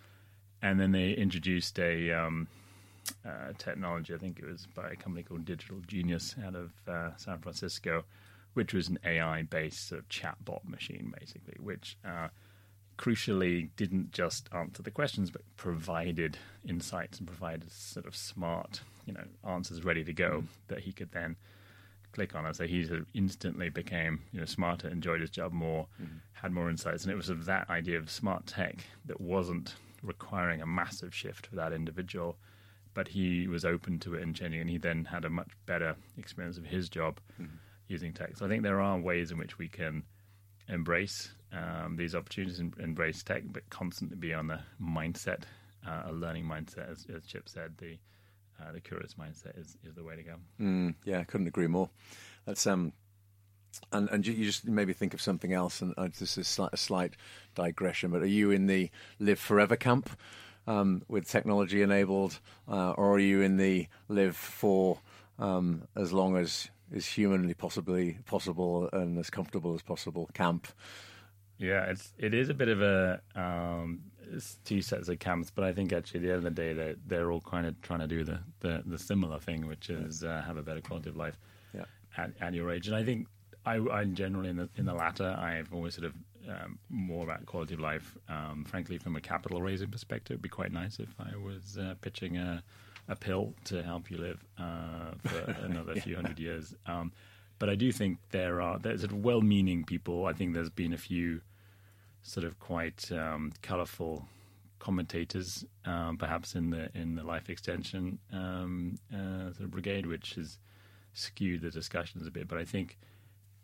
[0.62, 2.48] And then they introduced a um,
[3.26, 7.16] uh, technology, I think it was by a company called Digital Genius out of uh,
[7.18, 8.04] San Francisco,
[8.54, 12.30] which was an AI based sort of chatbot machine, basically, which uh,
[12.98, 16.38] crucially didn't just answer the questions, but provided
[16.68, 20.48] insights and provided sort of smart, you know, answers ready to go mm.
[20.68, 21.36] that he could then
[22.12, 22.46] click on.
[22.46, 26.08] And so he sort of instantly became, you know, smarter, enjoyed his job more, mm.
[26.34, 27.04] had more insights.
[27.04, 31.14] And it was sort of that idea of smart tech that wasn't requiring a massive
[31.14, 32.38] shift for that individual,
[32.94, 34.62] but he was open to it and changing.
[34.62, 37.50] And he then had a much better experience of his job mm.
[37.88, 38.38] using tech.
[38.38, 40.04] So I think there are ways in which we can
[40.68, 45.44] embrace um, these opportunities and embrace tech, but constantly be on the mindset,
[45.88, 47.74] uh, a learning mindset, as, as Chip said.
[47.78, 47.98] The
[48.62, 50.36] uh, the curious mindset is, is the way to go.
[50.60, 51.90] Mm, yeah, I couldn't agree more.
[52.46, 52.92] That's um,
[53.92, 55.82] and and you, you just maybe think of something else.
[55.82, 57.14] And uh, this is slight, a slight
[57.56, 60.10] digression, but are you in the live forever camp
[60.70, 62.40] um, with technology enabled,
[62.70, 65.00] uh, or are you in the live for
[65.40, 70.68] um, as long as is humanly possibly possible and as comfortable as possible camp?
[71.58, 74.02] Yeah, it's it is a bit of a um,
[74.64, 76.96] two sets of camps, but I think actually at the end of the day they're,
[77.06, 80.44] they're all kind of trying to do the, the, the similar thing, which is uh,
[80.46, 81.38] have a better quality of life
[81.74, 81.86] yeah.
[82.16, 82.88] at, at your age.
[82.88, 83.28] And I think
[83.66, 86.14] I, I generally in the in the latter, I've always sort of
[86.48, 88.18] um, more about quality of life.
[88.28, 91.96] Um, frankly, from a capital raising perspective, it'd be quite nice if I was uh,
[92.02, 92.64] pitching a,
[93.08, 96.74] a pill to help you live uh, for another few hundred years.
[96.86, 97.12] Um,
[97.60, 100.26] but I do think there are there's sort of well-meaning people.
[100.26, 101.42] I think there's been a few
[102.22, 104.26] sort of quite um, colourful
[104.80, 110.36] commentators, um, perhaps in the in the life extension um, uh, sort of brigade, which
[110.36, 110.58] has
[111.14, 112.48] skewed the discussions a bit.
[112.48, 112.98] But I think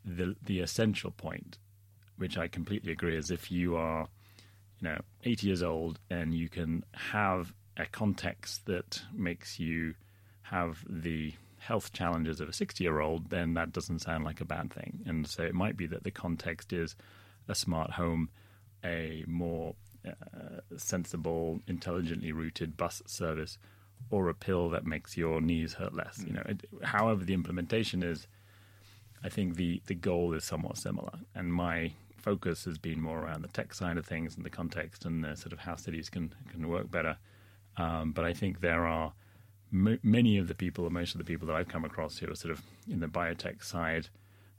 [0.03, 1.57] the the essential point,
[2.17, 4.07] which I completely agree, is if you are,
[4.79, 9.95] you know, 80 years old and you can have a context that makes you
[10.43, 14.45] have the health challenges of a 60 year old, then that doesn't sound like a
[14.45, 14.99] bad thing.
[15.05, 16.95] And so it might be that the context is
[17.47, 18.29] a smart home,
[18.83, 19.75] a more
[20.07, 23.57] uh, sensible, intelligently routed bus service,
[24.11, 26.23] or a pill that makes your knees hurt less.
[26.25, 28.27] You know, it, however the implementation is,
[29.23, 31.13] I think the the goal is somewhat similar.
[31.33, 31.93] And my
[32.25, 35.35] focus has been more around the tech side of things and the context and the
[35.35, 37.17] sort of how cities can can work better.
[37.77, 39.13] Um, but I think there are
[39.71, 42.31] m- many of the people, or most of the people that I've come across who
[42.31, 44.09] are sort of in the biotech side,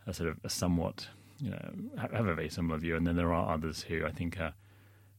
[0.06, 1.08] are sort of a somewhat,
[1.40, 2.94] you know, have a very similar view.
[2.96, 4.54] And then there are others who I think are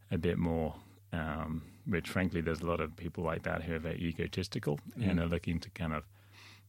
[0.10, 0.76] a bit more,
[1.12, 5.10] um, which frankly, there's a lot of people like that who are very egotistical mm.
[5.10, 6.04] and are looking to kind of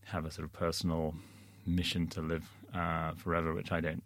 [0.07, 1.15] have a sort of personal
[1.67, 4.03] mission to live uh, forever, which I don't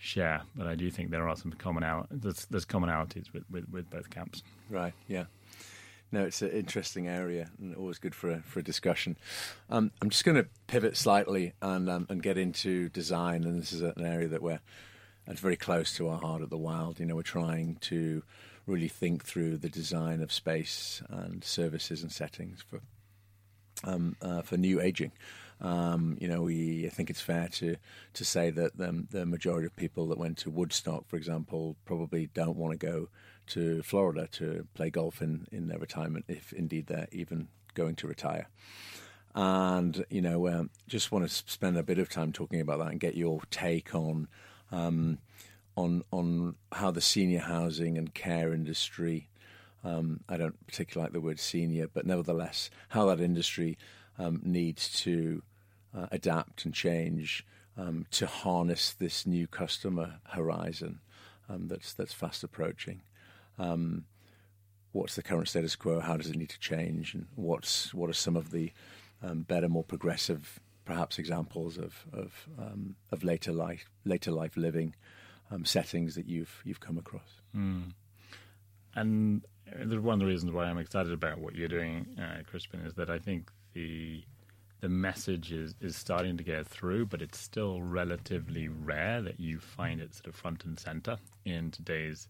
[0.00, 0.42] share.
[0.56, 2.06] But I do think there are some commonalities.
[2.10, 4.42] There's, there's commonalities with, with, with both camps.
[4.68, 4.94] Right.
[5.06, 5.24] Yeah.
[6.10, 9.16] No, it's an interesting area and always good for a, for a discussion.
[9.68, 13.72] Um, I'm just going to pivot slightly and um, and get into design, and this
[13.72, 14.58] is an area that we're
[15.24, 16.98] that's very close to our heart at the Wild.
[16.98, 18.24] You know, we're trying to
[18.66, 22.80] really think through the design of space and services and settings for
[23.84, 25.12] um, uh, for new aging.
[25.60, 27.76] Um, you know, we I think it's fair to
[28.14, 32.28] to say that the, the majority of people that went to Woodstock, for example, probably
[32.32, 33.08] don't want to go
[33.48, 38.06] to Florida to play golf in, in their retirement, if indeed they're even going to
[38.06, 38.48] retire.
[39.34, 42.90] And, you know, um, just want to spend a bit of time talking about that
[42.90, 44.28] and get your take on.
[44.72, 45.18] Um,
[45.76, 49.28] on on how the senior housing and care industry,
[49.84, 53.78] um, I don't particularly like the word senior, but nevertheless, how that industry
[54.18, 55.42] um, needs to
[55.96, 57.44] uh, adapt and change
[57.76, 61.00] um, to harness this new customer horizon
[61.48, 63.02] um, that's that's fast approaching.
[63.58, 64.04] Um,
[64.92, 66.00] what's the current status quo?
[66.00, 67.14] How does it need to change?
[67.14, 68.72] And what's what are some of the
[69.22, 74.94] um, better, more progressive, perhaps examples of of, um, of later life later life living
[75.50, 77.40] um, settings that you've you've come across?
[77.56, 77.92] Mm.
[78.94, 79.42] And
[80.02, 83.08] one of the reasons why I'm excited about what you're doing, uh, Crispin, is that
[83.08, 84.24] I think the
[84.80, 89.58] the message is, is starting to get through, but it's still relatively rare that you
[89.58, 92.28] find it sort of front and center in today's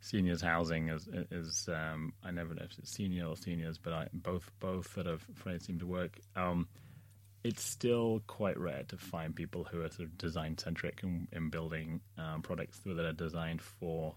[0.00, 4.08] seniors housing is, is um, I never know if it's senior or seniors, but I,
[4.12, 6.18] both both sort of phrases seem to work.
[6.34, 6.68] Um,
[7.44, 11.48] it's still quite rare to find people who are sort of design centric in, in,
[11.48, 14.16] building um, products that are designed for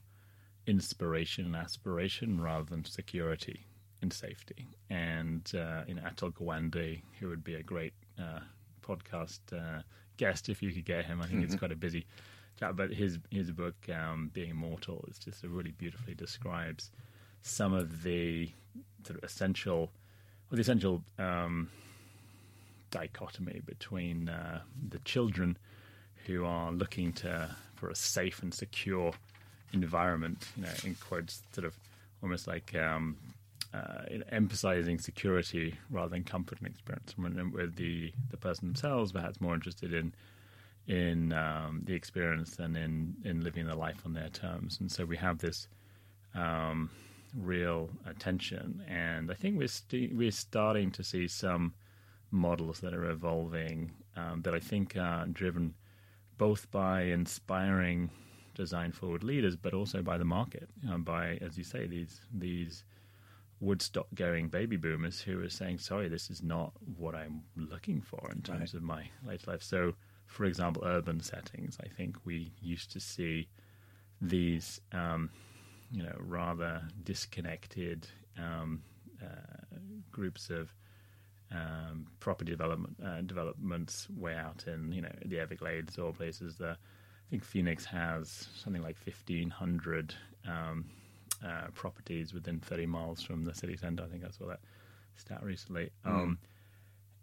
[0.65, 3.67] inspiration and aspiration rather than security
[4.01, 4.67] and safety.
[4.89, 8.39] And uh, you know, Atul Gawande, who would be a great uh,
[8.81, 9.81] podcast uh,
[10.17, 11.21] guest if you could get him.
[11.21, 11.45] I think mm-hmm.
[11.45, 12.05] it's quite a busy
[12.59, 16.91] chat, but his his book um, "Being Immortal" is just a really beautifully describes
[17.41, 18.51] some of the
[19.05, 19.89] sort of essential,
[20.49, 21.69] well, the essential um,
[22.91, 25.57] dichotomy between uh, the children
[26.25, 29.13] who are looking to for a safe and secure
[29.71, 31.77] environment, you know, in quotes, sort of
[32.21, 33.15] almost like um,
[33.73, 37.15] uh, emphasizing security rather than comfort and experience.
[37.17, 40.13] With the the person themselves, perhaps more interested in
[40.87, 44.79] in um, the experience than in in living their life on their terms.
[44.79, 45.67] And so we have this
[46.33, 46.89] um,
[47.35, 51.73] real attention, and I think we're we st- we're starting to see some
[52.31, 55.73] models that are evolving um, that I think are driven
[56.37, 58.09] both by inspiring
[58.55, 62.83] design forward leaders, but also by the market, um, by as you say these these
[63.61, 68.31] Woodstock going baby boomers who are saying, sorry, this is not what I'm looking for
[68.31, 68.73] in terms right.
[68.75, 69.63] of my later life.
[69.63, 69.93] So,
[70.27, 73.49] for example, urban settings, I think we used to see
[74.21, 75.29] these, um,
[75.91, 78.07] you know, rather disconnected
[78.37, 78.81] um,
[79.21, 79.75] uh,
[80.11, 80.73] groups of
[81.51, 86.77] um, property development uh, developments way out in, you know, the Everglades or places that
[86.77, 90.15] I think Phoenix has something like 1,500
[90.47, 90.85] um,
[91.45, 94.03] uh, properties within 30 miles from the city centre.
[94.03, 94.59] I think I saw that
[95.15, 95.89] stat recently.
[96.05, 96.11] Mm.
[96.11, 96.39] Um,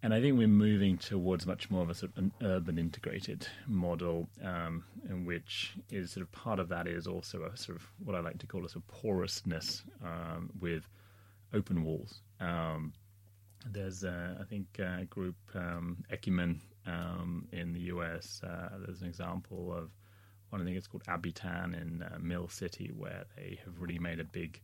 [0.03, 3.49] and I think we're moving towards much more of a sort of an urban integrated
[3.67, 7.87] model, um, in which is sort of part of that is also a sort of
[8.05, 10.89] what I like to call a sort of porousness um, with
[11.53, 12.21] open walls.
[12.41, 12.93] Um,
[13.69, 18.43] there's, uh, I think, a group um, Ecumen um, in the US.
[18.45, 19.91] Uh, there's an example of
[20.51, 20.61] one.
[20.61, 24.25] I think it's called Abiitan in uh, Mill City, where they have really made a
[24.25, 24.61] big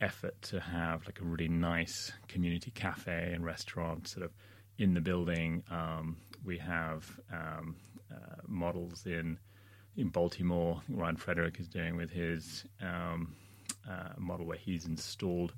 [0.00, 4.32] effort to have like a really nice community cafe and restaurant sort of
[4.78, 5.62] in the building.
[5.70, 7.76] Um, we have um,
[8.10, 9.38] uh, models in
[9.96, 10.82] in Baltimore.
[10.88, 13.34] Ryan Frederick is doing with his um,
[13.88, 15.52] uh, model where he's installed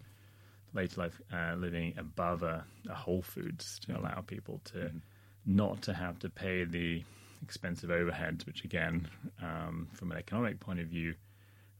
[0.75, 4.05] later life uh, living above a, a, Whole Foods to mm-hmm.
[4.05, 4.99] allow people to mm-hmm.
[5.47, 7.03] not to have to pay the
[7.47, 9.09] expensive overheads, which again,
[9.41, 11.15] um, from an economic point of view,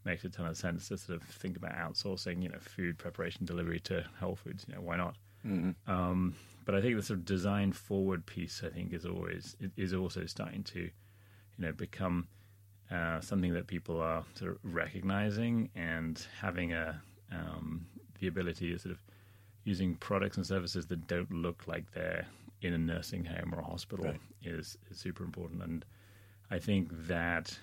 [0.05, 3.45] makes a ton of sense to sort of think about outsourcing, you know, food preparation
[3.45, 4.65] delivery to Whole Foods.
[4.69, 5.17] You know, why not?
[5.45, 5.91] Mm-hmm.
[5.91, 9.93] Um, but I think the sort of design forward piece, I think, is always is
[9.93, 10.91] also starting to, you
[11.59, 12.29] know, become
[12.91, 17.01] uh, something that people are sort of recognizing and having a
[17.33, 17.87] um,
[18.21, 19.01] the ability to sort of
[19.65, 22.25] using products and services that don't look like they're
[22.63, 24.21] in a nursing home or a hospital right.
[24.43, 25.63] is, is super important.
[25.63, 25.85] And
[26.51, 27.59] I think that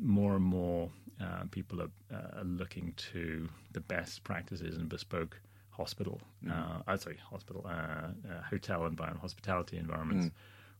[0.00, 6.20] more and more uh, people are, uh, looking to the best practices and bespoke hospital,
[6.44, 6.52] mm.
[6.52, 10.26] uh, uh, sorry, hospital, uh, uh, hotel environment, hospitality environments.
[10.26, 10.32] Mm.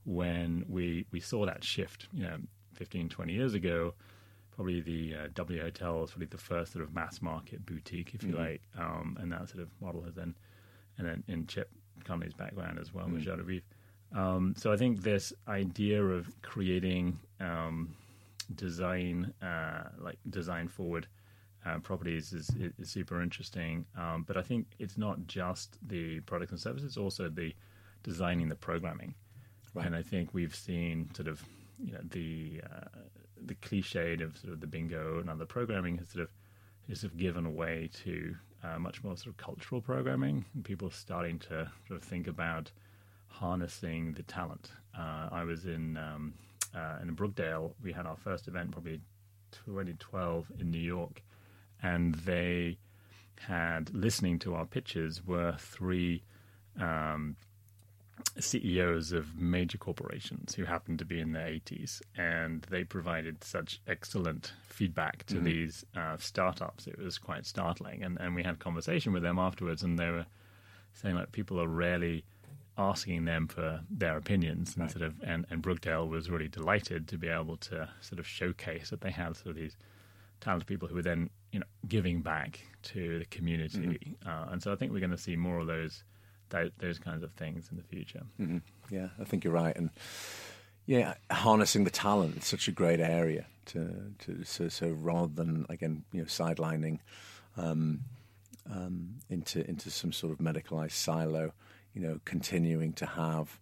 [0.06, 2.36] When we, we saw that shift, you know,
[2.74, 3.94] 15, 20 years ago,
[4.54, 8.22] probably the uh, W Hotel was probably the first sort of mass market boutique, if
[8.22, 10.34] you mm like, um, and that sort of model has then,
[10.98, 11.70] and then in Chip
[12.04, 13.62] Conley's background as well mm with Jardin
[14.14, 17.94] Um, so I think this idea of creating um,
[18.54, 21.06] design, uh, like design forward
[21.66, 23.86] uh, properties is, is, super interesting.
[23.96, 27.54] Um, but I think it's not just the products and services; it's also the
[28.02, 29.14] designing the programming.
[29.72, 29.86] Right.
[29.86, 31.42] And I think we've seen sort of
[31.82, 32.98] you know the uh,
[33.46, 36.30] the cliched of sort of the bingo and other programming has sort of
[36.88, 40.90] is sort of given away to uh, much more sort of cultural programming, and people
[40.90, 42.70] starting to sort of think about
[43.28, 44.70] harnessing the talent.
[44.96, 46.34] Uh, I was in um,
[46.74, 47.72] uh, in Brookdale.
[47.82, 49.00] We had our first event probably
[49.52, 51.22] 2012 in New York,
[51.82, 52.78] and they
[53.38, 56.22] had listening to our pitches were three
[56.80, 57.36] um,
[58.38, 63.80] CEOs of major corporations who happened to be in their 80s, and they provided such
[63.86, 65.44] excellent feedback to mm-hmm.
[65.44, 66.86] these uh, startups.
[66.86, 70.26] It was quite startling, and and we had conversation with them afterwards, and they were
[70.92, 72.24] saying like people are rarely
[72.76, 74.90] asking them for their opinions, and right.
[74.90, 78.90] sort of and and Brookdale was really delighted to be able to sort of showcase
[78.90, 79.76] that they had sort of these
[80.40, 84.28] talented people who were then you know giving back to the community, mm-hmm.
[84.28, 86.02] uh, and so I think we're going to see more of those
[86.50, 88.22] those kinds of things in the future.
[88.40, 88.58] Mm-hmm.
[88.90, 89.90] Yeah, I think you're right, and
[90.86, 95.66] yeah, harnessing the talent is such a great area to to so, so rather than
[95.68, 96.98] again you know sidelining
[97.56, 98.00] um,
[98.70, 101.52] um, into into some sort of medicalized silo,
[101.94, 103.58] you know, continuing to have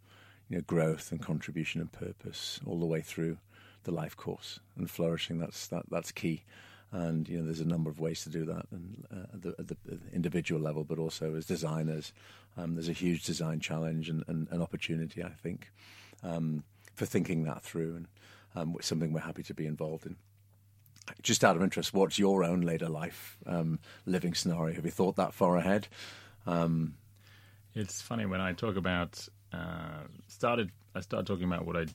[0.49, 3.39] you know growth and contribution and purpose all the way through
[3.85, 5.39] the life course and flourishing.
[5.39, 6.45] That's that that's key
[6.93, 9.55] and you know there's a number of ways to do that and uh, at, the,
[9.59, 9.77] at, the,
[10.13, 12.13] individual level but also as designers
[12.57, 15.71] um, there's a huge design challenge and, and, and opportunity I think
[16.23, 16.65] um,
[16.95, 18.07] for thinking that through and
[18.55, 20.17] um, something we're happy to be involved in.
[21.23, 24.75] Just out of interest what's your own later life um, living scenario?
[24.75, 25.89] Have you thought that far ahead?
[26.47, 26.95] Um,
[27.75, 31.87] it's funny when I talk about uh, started I started talking about what I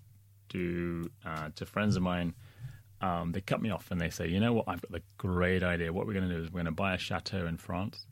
[0.50, 2.34] do uh, to friends of mine
[3.02, 5.64] um, they cut me off and they say, you know what, I've got the great
[5.64, 5.94] idea.
[5.94, 8.06] What we're going to do is we're going to buy a chateau in France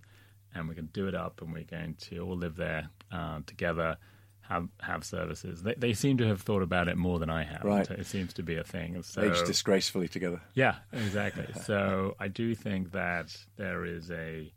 [0.54, 3.40] and we're going to do it up and we're going to all live there uh,
[3.48, 3.98] together,
[4.42, 5.64] have have services.
[5.64, 7.64] They, they seem to have thought about it more than I have.
[7.64, 7.90] Right.
[7.90, 9.02] It seems to be a thing.
[9.02, 10.42] So, Age disgracefully together.
[10.54, 11.48] Yeah, exactly.
[11.66, 14.54] so I do think that there is a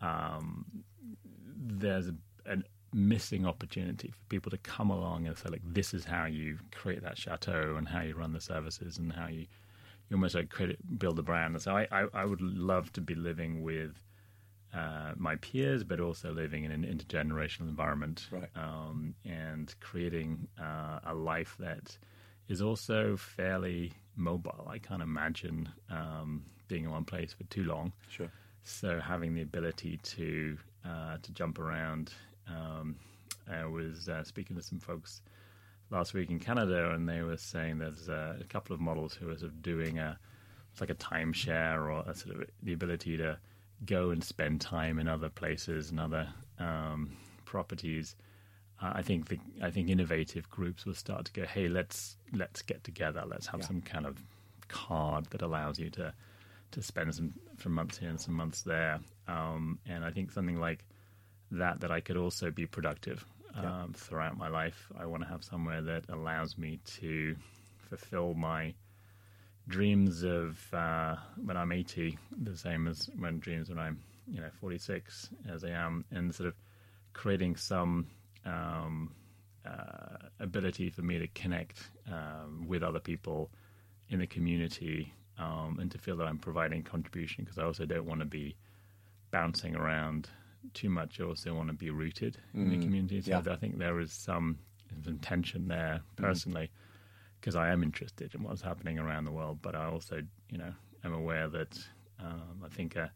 [0.00, 0.84] um,
[1.56, 2.14] there's a,
[2.46, 2.64] an
[2.96, 7.02] missing opportunity for people to come along and say like this is how you create
[7.02, 9.46] that chateau and how you run the services and how you
[10.08, 11.54] you almost like create build a brand.
[11.54, 14.00] And so I, I, I would love to be living with
[14.74, 18.48] uh, my peers, but also living in an intergenerational environment right.
[18.56, 21.96] um, and creating uh, a life that
[22.48, 24.68] is also fairly mobile.
[24.70, 27.92] I can't imagine um, being in one place for too long.
[28.08, 28.30] Sure.
[28.62, 32.12] So having the ability to uh, to jump around
[32.48, 32.96] um,
[33.50, 35.22] I was uh, speaking to some folks
[35.90, 39.30] last week in Canada, and they were saying there's uh, a couple of models who
[39.30, 40.18] are sort of doing a
[40.72, 43.38] it's like a timeshare or a sort of the ability to
[43.86, 46.28] go and spend time in other places and other
[46.58, 48.16] um, properties
[48.80, 52.84] I think the, I think innovative groups will start to go, hey, let's let's get
[52.84, 53.66] together, let's have yeah.
[53.66, 54.22] some kind of
[54.68, 56.12] card that allows you to
[56.72, 57.32] to spend some
[57.62, 59.00] some months here and some months there.
[59.28, 60.84] Um, and I think something like
[61.50, 63.24] that that I could also be productive
[63.54, 63.82] yeah.
[63.82, 64.88] um, throughout my life.
[64.98, 67.36] I want to have somewhere that allows me to
[67.88, 68.74] fulfill my
[69.68, 74.50] dreams of uh, when I'm 80, the same as when dreams when I'm you know
[74.60, 76.54] 46 as I am, and sort of
[77.12, 78.06] creating some
[78.44, 79.12] um,
[79.66, 83.50] uh, ability for me to connect um, with other people
[84.08, 88.06] in the community um, and to feel that I'm providing contribution because I also don't
[88.06, 88.56] want to be
[89.30, 90.28] bouncing around
[90.74, 91.20] too much.
[91.20, 92.62] I also want to be rooted mm.
[92.62, 92.82] in the mm.
[92.82, 93.20] community.
[93.22, 93.52] So yeah.
[93.52, 94.58] I think there is some,
[95.04, 96.16] some tension there mm.
[96.16, 96.70] personally
[97.40, 97.60] because mm.
[97.60, 100.72] I am interested in what's happening around the world, but I also, you know,
[101.04, 101.78] am aware that
[102.20, 103.10] um, I think a,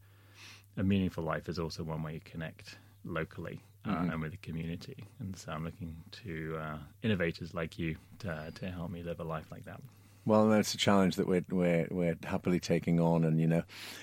[0.76, 4.10] a, meaningful life is also one where you connect locally uh, mm-hmm.
[4.10, 5.04] and with the community.
[5.20, 9.24] And so I'm looking to uh, innovators like you to, to help me live a
[9.24, 9.80] life like that.
[10.26, 13.24] Well, that's a challenge that we're we're we're happily taking on.
[13.24, 13.62] And you know,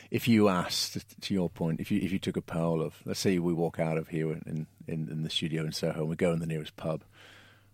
[0.09, 3.20] if you asked, to your point, if you if you took a poll of, let's
[3.20, 6.15] say we walk out of here in in, in the studio in Soho and we
[6.15, 7.03] go in the nearest pub,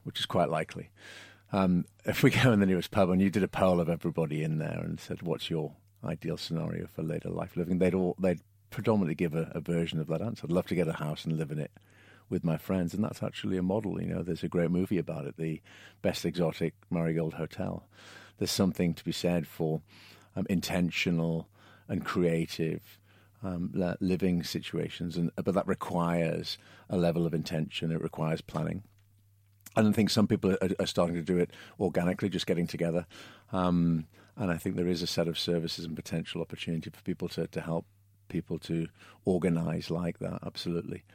[0.04, 0.90] which is quite likely.
[1.54, 4.44] Um, if we go in the nearest pub and you did a poll of everybody
[4.44, 5.74] in there and said, "What's your
[6.04, 8.42] ideal scenario for later life living?" They'd all they'd
[8.72, 10.46] predominantly give a, a version of that answer.
[10.46, 11.72] I'd love to get a house and live in it
[12.30, 14.02] with my friends, and that's actually a model.
[14.02, 15.62] You know, there's a great movie about it, the
[16.02, 17.88] Best Exotic Marigold Hotel
[18.44, 19.82] there's something to be said for
[20.36, 21.48] um, intentional
[21.88, 23.00] and creative
[23.42, 23.72] um,
[24.02, 26.58] living situations, and but that requires
[26.90, 27.90] a level of intention.
[27.90, 28.84] It requires planning.
[29.78, 33.06] And I think some people are, are starting to do it organically, just getting together.
[33.54, 37.30] Um, and I think there is a set of services and potential opportunity for people
[37.30, 37.86] to, to help
[38.28, 38.88] people to
[39.24, 40.40] organize like that.
[40.46, 41.06] Absolutely.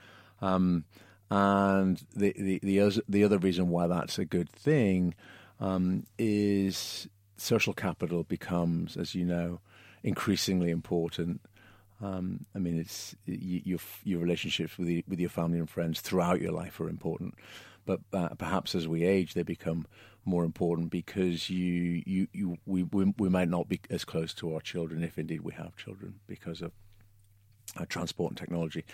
[0.41, 0.87] Um,
[1.31, 5.14] and the, the the other, the other reason why that's a good thing
[5.61, 7.07] um, is
[7.39, 9.61] social capital becomes, as you know,
[10.03, 11.41] increasingly important.
[12.01, 16.01] Um, I mean, it's you, your your relationships with the, with your family and friends
[16.01, 17.34] throughout your life are important,
[17.84, 19.86] but uh, perhaps as we age, they become
[20.24, 24.55] more important because you you, you we, we, we might not be as close to
[24.55, 26.70] our children if indeed we have children because of
[27.89, 28.84] transport and technology,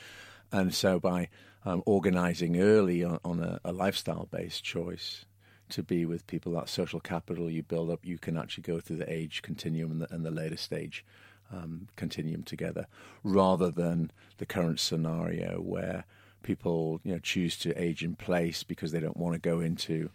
[0.50, 1.28] and so by
[1.66, 5.26] um, organizing early on, on a, a lifestyle based choice
[5.70, 6.52] to be with people.
[6.52, 10.00] That social capital you build up, you can actually go through the age continuum and
[10.02, 11.04] the, and the later stage
[11.52, 12.86] um, continuum together,
[13.22, 16.04] rather than the current scenario where
[16.42, 20.10] people you know choose to age in place because they don't want to go into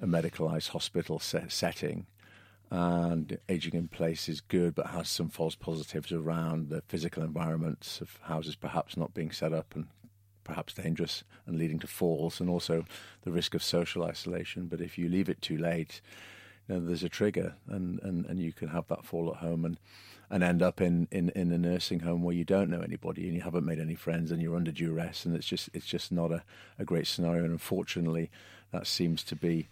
[0.00, 2.06] a medicalized hospital set- setting.
[2.70, 8.00] And aging in place is good, but has some false positives around the physical environments
[8.00, 9.86] of houses perhaps not being set up and
[10.44, 12.84] perhaps dangerous and leading to falls, and also
[13.22, 14.66] the risk of social isolation.
[14.66, 16.00] But if you leave it too late,
[16.68, 19.64] you know, there's a trigger, and, and, and you can have that fall at home
[19.64, 19.78] and
[20.30, 23.34] and end up in, in, in a nursing home where you don't know anybody and
[23.34, 26.32] you haven't made any friends and you're under duress, and it's just it's just not
[26.32, 26.42] a,
[26.78, 27.44] a great scenario.
[27.44, 28.30] And unfortunately,
[28.72, 29.68] that seems to be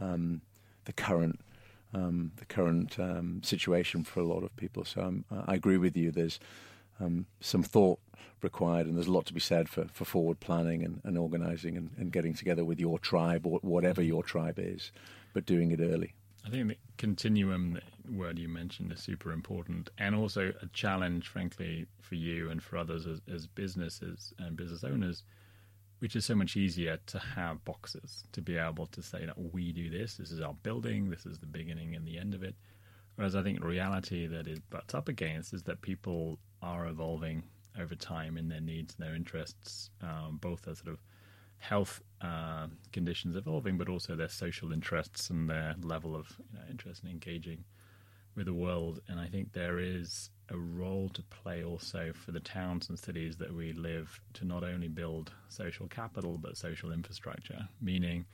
[0.00, 0.40] um,
[0.84, 1.40] the current.
[1.94, 4.82] Um, the current um, situation for a lot of people.
[4.86, 6.10] So I agree with you.
[6.10, 6.40] There's
[7.02, 7.98] um, some thought
[8.42, 11.76] required, and there's a lot to be said for, for forward planning and, and organising
[11.76, 14.90] and, and, getting together with your tribe or whatever your tribe is,
[15.32, 16.14] but doing it early.
[16.44, 17.78] I think the continuum
[18.10, 22.76] word you mentioned is super important, and also a challenge, frankly, for you and for
[22.76, 25.22] others as, as businesses and business owners,
[26.00, 29.72] which is so much easier to have boxes to be able to say that we
[29.72, 30.16] do this.
[30.16, 31.10] This is our building.
[31.10, 32.56] This is the beginning and the end of it.
[33.14, 37.42] Whereas I think reality that it butts up against is that people are evolving
[37.80, 41.02] over time in their needs and their interests, um, both as sort of
[41.58, 46.64] health uh, conditions evolving, but also their social interests and their level of you know,
[46.70, 47.64] interest in engaging
[48.34, 49.00] with the world.
[49.08, 53.36] And I think there is a role to play also for the towns and cities
[53.36, 58.24] that we live to not only build social capital but social infrastructure, meaning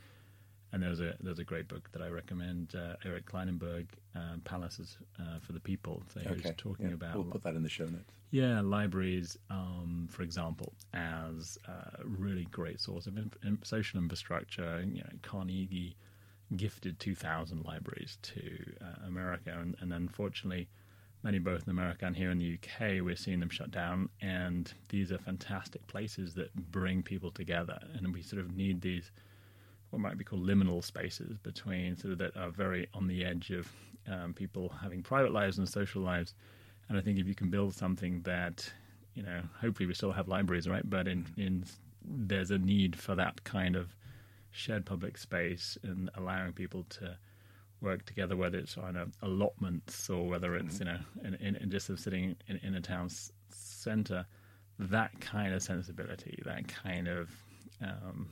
[0.73, 4.99] and there's a there's a great book that I recommend, uh, Eric Klinenberg, uh, Palaces
[5.19, 6.03] uh, for the People.
[6.13, 6.41] So okay.
[6.43, 6.95] he's talking yeah.
[6.95, 7.15] about.
[7.15, 8.13] We'll put that in the show notes.
[8.31, 14.85] Yeah, libraries, um, for example, as a really great source of in, in social infrastructure.
[14.87, 15.97] You know, Carnegie
[16.57, 18.41] gifted 2,000 libraries to
[18.83, 20.69] uh, America, and, and unfortunately,
[21.23, 24.09] many both in America and here in the UK, we're seeing them shut down.
[24.21, 29.11] And these are fantastic places that bring people together, and we sort of need these
[29.91, 33.51] what might be called liminal spaces between sort of that are very on the edge
[33.51, 33.71] of
[34.11, 36.35] um, people having private lives and social lives.
[36.89, 38.71] And I think if you can build something that,
[39.15, 40.89] you know, hopefully we still have libraries, right?
[40.89, 41.65] But in, in
[42.05, 43.95] there's a need for that kind of
[44.51, 47.17] shared public space and allowing people to
[47.81, 50.89] work together, whether it's on a, allotments or whether it's Mm-hmm.
[50.89, 54.27] you know in, in, in just of sitting in, in a town s- center.
[54.79, 57.31] That kind of sensibility, that kind of
[57.83, 58.29] um,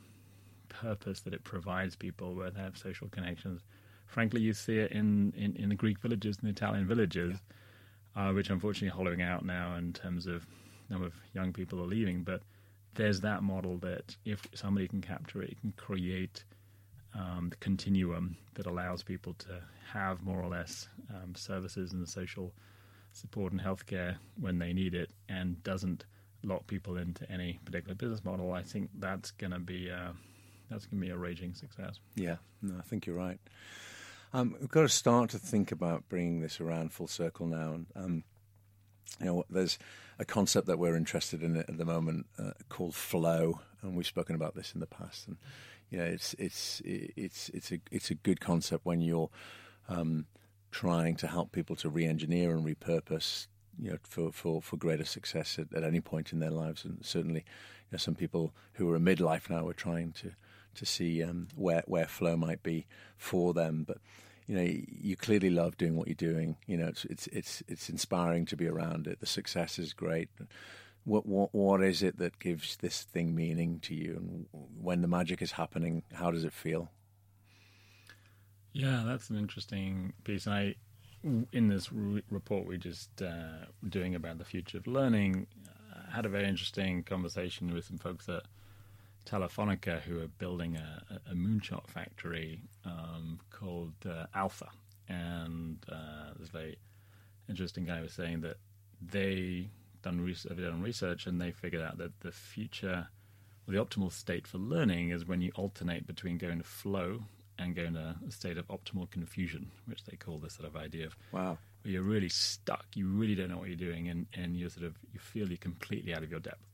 [0.80, 3.60] purpose that it provides people where they have social connections.
[4.06, 7.36] Frankly, you see it in, in, in the Greek villages and the Italian villages,
[8.14, 10.46] uh, which unfortunately are hollowing out now in terms of
[10.88, 12.22] number of young people are leaving.
[12.22, 12.42] But
[12.94, 16.44] there's that model that if somebody can capture it, it can create
[17.14, 19.60] um, the continuum that allows people to
[19.92, 22.52] have more or less um, services and social
[23.12, 26.04] support and healthcare when they need it, and doesn't
[26.42, 28.52] lock people into any particular business model.
[28.52, 30.12] I think that's going to be uh,
[30.70, 31.98] that's going to be a raging success.
[32.14, 33.38] Yeah, no, I think you're right.
[34.32, 37.72] Um, we've got to start to think about bringing this around full circle now.
[37.72, 38.24] And um,
[39.20, 39.78] you know, there's
[40.18, 44.34] a concept that we're interested in at the moment uh, called flow, and we've spoken
[44.34, 45.28] about this in the past.
[45.28, 45.36] And
[45.90, 49.30] you know, it's it's it's it's a it's a good concept when you're
[49.88, 50.26] um,
[50.70, 53.46] trying to help people to re-engineer and repurpose.
[53.78, 57.04] You know, for, for, for greater success at, at any point in their lives, and
[57.04, 60.32] certainly, you know, some people who are in midlife now are trying to
[60.76, 62.86] to see um, where where flow might be
[63.16, 63.84] for them.
[63.86, 63.98] But
[64.46, 66.56] you know, you clearly love doing what you're doing.
[66.66, 69.20] You know, it's it's it's it's inspiring to be around it.
[69.20, 70.28] The success is great.
[71.04, 74.14] What what what is it that gives this thing meaning to you?
[74.16, 74.46] And
[74.80, 76.90] when the magic is happening, how does it feel?
[78.72, 80.46] Yeah, that's an interesting piece.
[80.46, 80.74] I,
[81.24, 85.46] in this re- report we just uh, doing about the future of learning,
[86.10, 88.42] I had a very interesting conversation with some folks at
[89.26, 94.68] Telefonica who are building a, a moonshot factory um, called uh, Alpha.
[95.08, 96.78] And uh, this very
[97.48, 98.56] interesting guy was saying that
[99.00, 99.68] they
[100.02, 103.08] done research, done research and they figured out that the future,
[103.66, 107.20] well, the optimal state for learning is when you alternate between going to flow
[107.58, 111.06] and going to a state of optimal confusion, which they call this sort of idea
[111.06, 111.58] of Wow.
[111.82, 114.86] where you're really stuck, you really don't know what you're doing, and, and you're sort
[114.86, 116.66] of you feel you're completely out of your depth.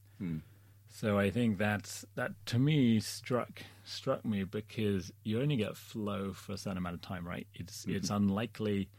[0.95, 6.35] So I think that's that to me struck struck me because you only get flow
[6.35, 7.47] for a certain amount of time, right?
[7.55, 8.91] It's it's unlikely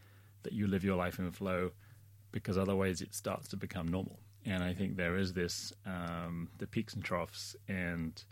[0.42, 1.70] that you live your life in flow
[2.32, 4.18] because otherwise it starts to become normal.
[4.44, 8.22] And I think there is this um, the peaks and troughs, and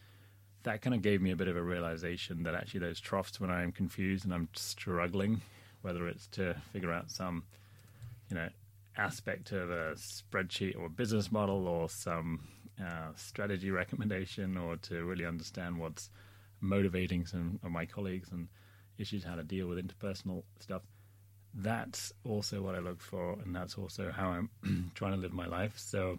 [0.65, 3.51] that kind of gave me a bit of a realization that actually those troughs when
[3.51, 5.41] I'm confused and I'm struggling,
[5.83, 7.45] whether it's to figure out some,
[8.29, 8.49] you know,
[8.97, 12.41] aspect of a spreadsheet or a business model or some
[12.81, 16.11] uh, strategy recommendation or to really understand what's
[16.61, 18.49] motivating some of my colleagues and
[18.99, 20.82] issues how to deal with interpersonal stuff.
[21.55, 25.47] That's also what I look for, and that's also how I'm trying to live my
[25.47, 25.74] life.
[25.77, 26.19] So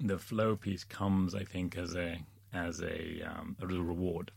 [0.00, 2.20] the flow piece comes, I think, as a
[2.52, 4.30] as a, um, a little reward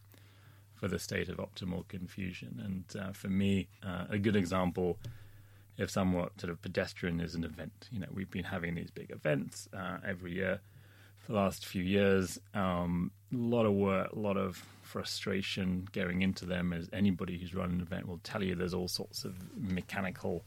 [0.73, 2.61] for the state of optimal confusion.
[2.61, 4.97] And uh, for me, uh, a good example,
[5.77, 7.87] if somewhat sort of pedestrian, is an event.
[7.89, 10.59] You know, we've been having these big events uh, every year
[11.31, 12.39] the last few years.
[12.53, 16.73] Um, a lot of work, a lot of frustration going into them.
[16.73, 20.43] As anybody who's run an event will tell you, there's all sorts of mechanical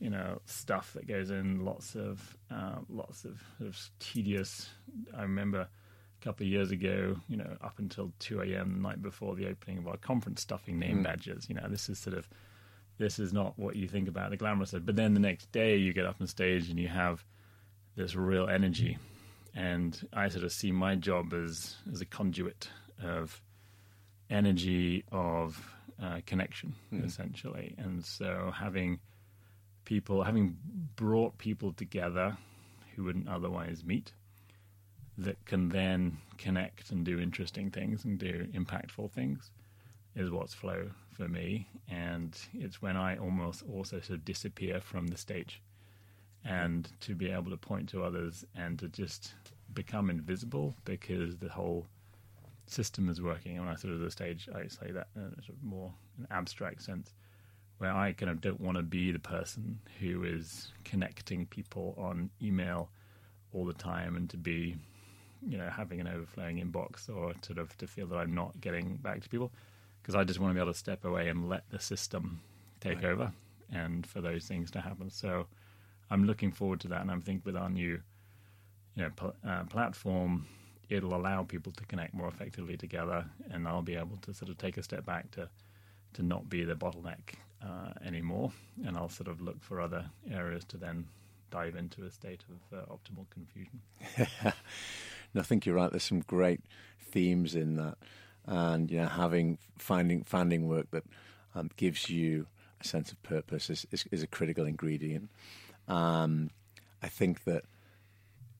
[0.00, 4.68] you know stuff that goes in lots of uh, lots of, of tedious
[5.16, 9.00] i remember a couple of years ago you know up until 2 a.m the night
[9.00, 12.28] before the opening of our conference stuffing name badges you know this is sort of
[12.98, 15.76] this is not what you think about the glamorous side but then the next day
[15.76, 17.24] you get up on stage and you have
[17.96, 18.98] this real energy
[19.54, 22.68] and i sort of see my job as as a conduit
[23.02, 23.42] of
[24.30, 26.74] energy of uh, connection
[27.04, 27.74] essentially.
[27.78, 29.00] And so having
[29.84, 30.56] people, having
[30.96, 32.36] brought people together
[32.94, 34.12] who wouldn't otherwise meet,
[35.16, 39.50] that can then connect and do interesting things and do impactful things,
[40.16, 41.68] is what's flow for me.
[41.88, 45.62] And it's when I almost also sort of disappear from the stage
[46.44, 49.34] and to be able to point to others and to just
[49.72, 51.86] become invisible because the whole
[52.66, 53.56] system is working.
[53.56, 55.92] And when I sort of the stage, I say that in a sort of more
[56.18, 57.12] an abstract sense
[57.78, 62.30] where I kind of don't want to be the person who is connecting people on
[62.42, 62.90] email
[63.52, 64.76] all the time and to be,
[65.46, 68.96] you know, having an overflowing inbox or sort of to feel that I'm not getting
[68.96, 69.50] back to people
[70.02, 72.40] because I just want to be able to step away and let the system
[72.80, 73.06] take Right.
[73.06, 73.32] over
[73.72, 75.10] and for those things to happen.
[75.10, 75.46] So
[76.10, 78.00] I'm looking forward to that, and I think with our new,
[78.96, 80.46] you know, pl- uh, platform,
[80.88, 84.58] it'll allow people to connect more effectively together, and I'll be able to sort of
[84.58, 85.48] take a step back to
[86.14, 88.52] to not be the bottleneck uh, anymore,
[88.86, 91.06] and I'll sort of look for other areas to then
[91.50, 93.80] dive into a state of uh, optimal confusion.
[95.34, 95.90] No, I think you're right.
[95.90, 96.60] There's some great
[97.00, 97.98] themes in that.
[98.46, 101.02] and you know having finding finding work that
[101.56, 102.46] um, gives you
[102.80, 105.30] a sense of purpose is, is, is a critical ingredient.
[105.88, 106.50] Um,
[107.02, 107.64] I think that,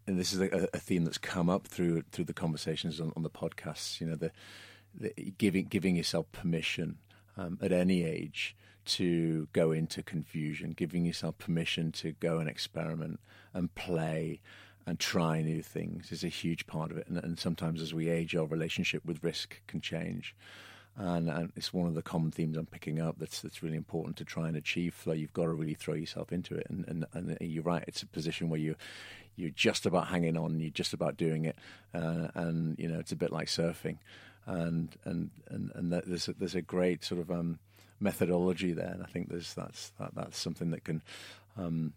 [0.07, 3.23] and this is a, a, theme that's come up through through the conversations on, on
[3.23, 4.01] the podcasts.
[4.01, 4.31] You know, the,
[4.95, 6.99] the giving giving yourself permission
[7.37, 13.21] um, at any age to go into confusion, giving yourself permission to go and experiment
[13.55, 14.41] and play
[14.87, 17.07] and try new things is a huge part of it.
[17.09, 20.35] And, and sometimes as we age, our relationship with risk can change.
[20.97, 24.17] And, and, it's one of the common themes I'm picking up that's that's really important
[24.19, 25.13] to try and achieve flow.
[25.13, 27.85] You've got to really throw yourself into it, and, and, and you're right.
[27.89, 28.77] It's a position where you
[29.37, 31.59] you're just about hanging on, you're just about doing it,
[31.93, 33.99] uh, and you know it's a bit like surfing,
[34.47, 37.59] and and and, and there's a, there's a great sort of um,
[38.01, 41.03] methodology there, and I think there's that's that, that's something that can
[41.57, 41.93] um,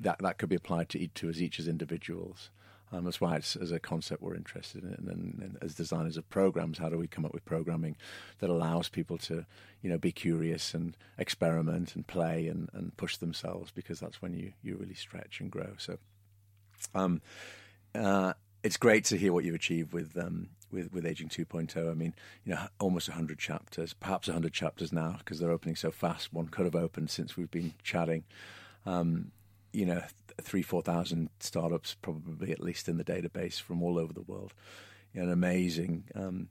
[0.00, 2.50] that that could be applied to to us each as individuals.
[2.94, 4.90] Um, that's why it's as a concept we're interested in.
[4.90, 7.96] And, and, and, as designers of programs, how do we come up with programming
[8.38, 9.46] that allows people to,
[9.82, 14.32] you know, be curious and experiment and play and, and push themselves because that's when
[14.32, 15.72] you, you really stretch and grow.
[15.76, 15.98] So,
[16.94, 17.20] um,
[17.96, 21.90] uh, it's great to hear what you've achieved with um, with with Aging 2.0.
[21.90, 22.14] I mean,
[22.44, 26.32] you know, almost 100 chapters, perhaps 100 chapters now because they're opening so fast.
[26.32, 28.24] One could have opened since we've been chatting.
[28.86, 29.32] Um,
[29.72, 30.02] you know,
[30.40, 34.54] three, 4,000 startups probably at least in the database from all over the world.
[35.12, 36.48] You know, an amazing um,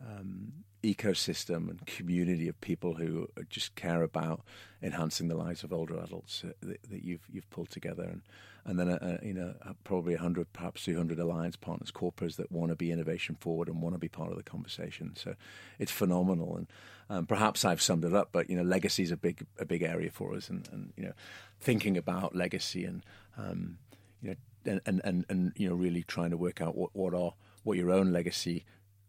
[0.00, 0.52] um,
[0.84, 4.42] ecosystem and community of people who just care about
[4.82, 8.22] enhancing the lives of older adults uh, that, that, you've you've pulled together, and
[8.66, 12.52] and then a, a, you know probably hundred, perhaps two hundred alliance partners, corporates that
[12.52, 15.14] want to be innovation forward and want to be part of the conversation.
[15.16, 15.34] So
[15.78, 16.66] it's phenomenal, and
[17.14, 19.82] um, perhaps I've summed it up, but you know legacy is a big a big
[19.82, 21.12] area for us, and, and you know
[21.60, 23.04] thinking about legacy and
[23.38, 23.78] um,
[24.20, 24.36] you know
[24.66, 27.78] and, and, and, and you know really trying to work out what what are what
[27.78, 28.64] your own legacy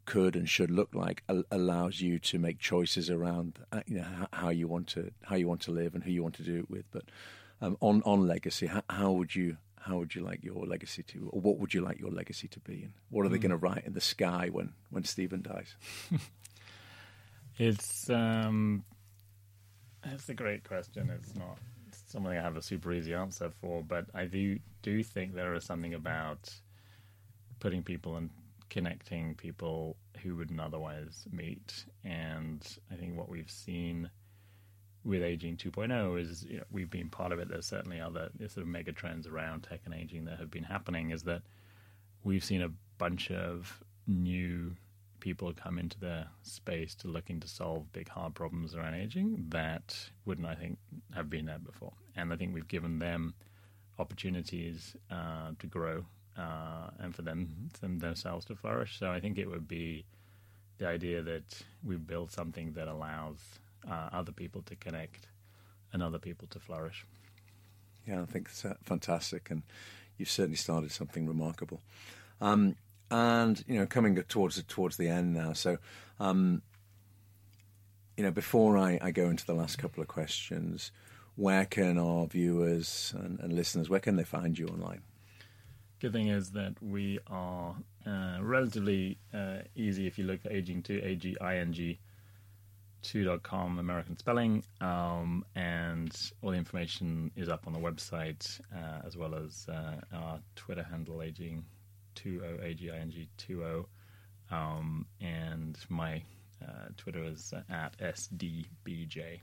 [0.05, 4.49] could and should look like allows you to make choices around uh, you know how
[4.49, 6.69] you want to how you want to live and who you want to do it
[6.69, 6.85] with.
[6.91, 7.05] But
[7.59, 11.29] um, on on legacy, how, how, would you how would you like your legacy to,
[11.31, 13.47] or what would you like your legacy to be, and what are they mm.
[13.47, 15.73] going to write in the sky when when Stephen dies?
[17.57, 18.83] it's um,
[20.03, 21.09] that's a great question.
[21.09, 21.57] It's not
[22.07, 25.63] something I have a super easy answer for, but I do do think there is
[25.63, 26.49] something about
[27.59, 28.29] putting people and
[28.69, 31.85] connecting people who wouldn't otherwise meet.
[32.03, 34.09] And I think what we've seen
[35.03, 37.47] with aging 2.0 is you know, we've been part of it.
[37.47, 41.11] There's certainly other sort of mega trends around tech and aging that have been happening.
[41.11, 41.43] Is that
[42.23, 44.75] we've seen a bunch of new
[45.25, 49.97] people come into the space to looking to solve big hard problems around aging that
[50.23, 50.77] wouldn't I think
[51.15, 51.93] have been there before.
[52.15, 53.33] And I think we've given them
[53.97, 56.05] opportunities uh, to grow
[56.37, 58.99] uh, and for them, them themselves to flourish.
[58.99, 60.05] So I think it would be
[60.77, 63.39] the idea that we build something that allows
[63.89, 65.25] uh, other people to connect
[65.91, 67.03] and other people to flourish.
[68.07, 69.63] Yeah, I think it's uh, fantastic, and
[70.19, 71.81] you've certainly started something remarkable.
[72.41, 72.75] Um,
[73.11, 75.77] and you know, coming towards towards the end now, so
[76.19, 76.61] um,
[78.17, 80.91] you know, before I, I, go into the last couple of questions,
[81.35, 85.01] where can our viewers and, and listeners where can they find you online?
[86.05, 87.75] good thing is that we are
[88.05, 91.99] uh, relatively uh, easy if you look at aging 2 a-g-i-n-g
[93.03, 99.15] 2.com American spelling um, and all the information is up on the website uh, as
[99.15, 101.65] well as uh, our Twitter handle aging
[102.15, 103.85] 20 a-g-i-n-g 20
[104.51, 106.21] um, and my
[106.63, 109.39] uh, Twitter is at sdbj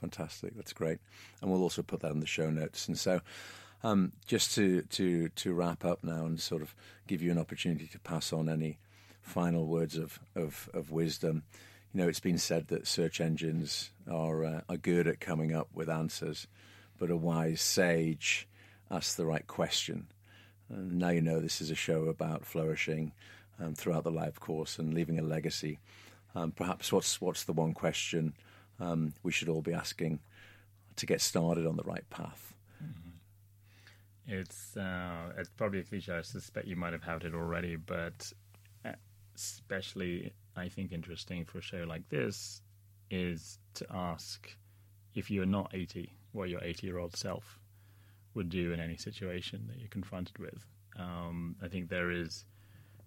[0.00, 0.98] fantastic that's great
[1.40, 3.20] and we'll also put that in the show notes and so
[3.82, 6.74] um, just to, to, to wrap up now and sort of
[7.06, 8.78] give you an opportunity to pass on any
[9.22, 11.44] final words of, of, of wisdom.
[11.92, 15.68] You know, it's been said that search engines are, uh, are good at coming up
[15.74, 16.46] with answers,
[16.98, 18.48] but a wise sage
[18.90, 20.08] asks the right question.
[20.68, 23.12] And now you know this is a show about flourishing
[23.60, 25.78] um, throughout the life course and leaving a legacy.
[26.34, 28.34] Um, perhaps what's what's the one question
[28.78, 30.20] um, we should all be asking
[30.96, 32.52] to get started on the right path?
[34.26, 36.12] It's uh, it's probably a cliche.
[36.12, 38.32] I suspect you might have had it already, but
[38.84, 38.92] uh,
[39.36, 42.60] especially I think interesting for a show like this
[43.08, 44.50] is to ask
[45.14, 47.58] if you're not 80, what your 80 year old self
[48.36, 50.64] would do in any situation that you're confronted with.
[50.96, 52.44] Um, I think there is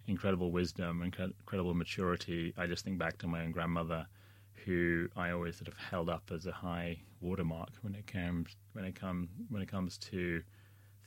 [0.06, 2.52] incredible wisdom, incredible maturity.
[2.58, 4.06] I just think back to my own grandmother,
[4.64, 8.84] who I always sort of held up as a high watermark when it comes when
[8.84, 10.42] it come when it comes to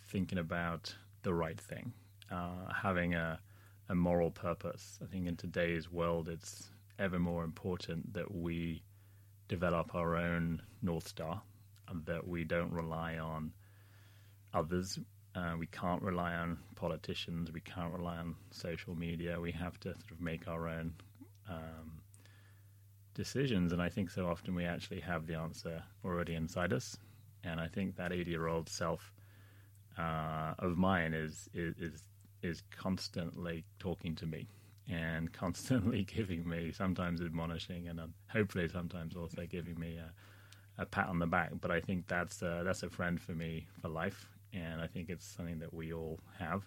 [0.07, 1.93] thinking about the right thing,
[2.31, 3.39] uh, having a
[3.89, 4.99] a moral purpose.
[5.03, 8.83] I think in today's world, it's ever more important that we
[9.47, 11.41] develop our own North Star
[11.89, 13.51] and that we don't rely on
[14.53, 14.99] others.
[15.35, 17.51] Uh, we can't rely on politicians.
[17.51, 19.39] We can't rely on social media.
[19.39, 20.93] We have to sort of make our own
[21.49, 22.01] um,
[23.13, 23.71] decisions.
[23.71, 26.97] And I think so often we actually have the answer already inside us.
[27.43, 29.11] And I think that 80 year old self
[29.97, 32.03] uh, of mine is, is, is
[32.43, 34.47] is constantly talking to me
[34.89, 40.85] and constantly giving me, sometimes admonishing, and um, hopefully sometimes also giving me a, a,
[40.85, 41.51] pat on the back.
[41.59, 45.09] But I think that's a, that's a friend for me for life, and I think
[45.09, 46.63] it's something that we all have.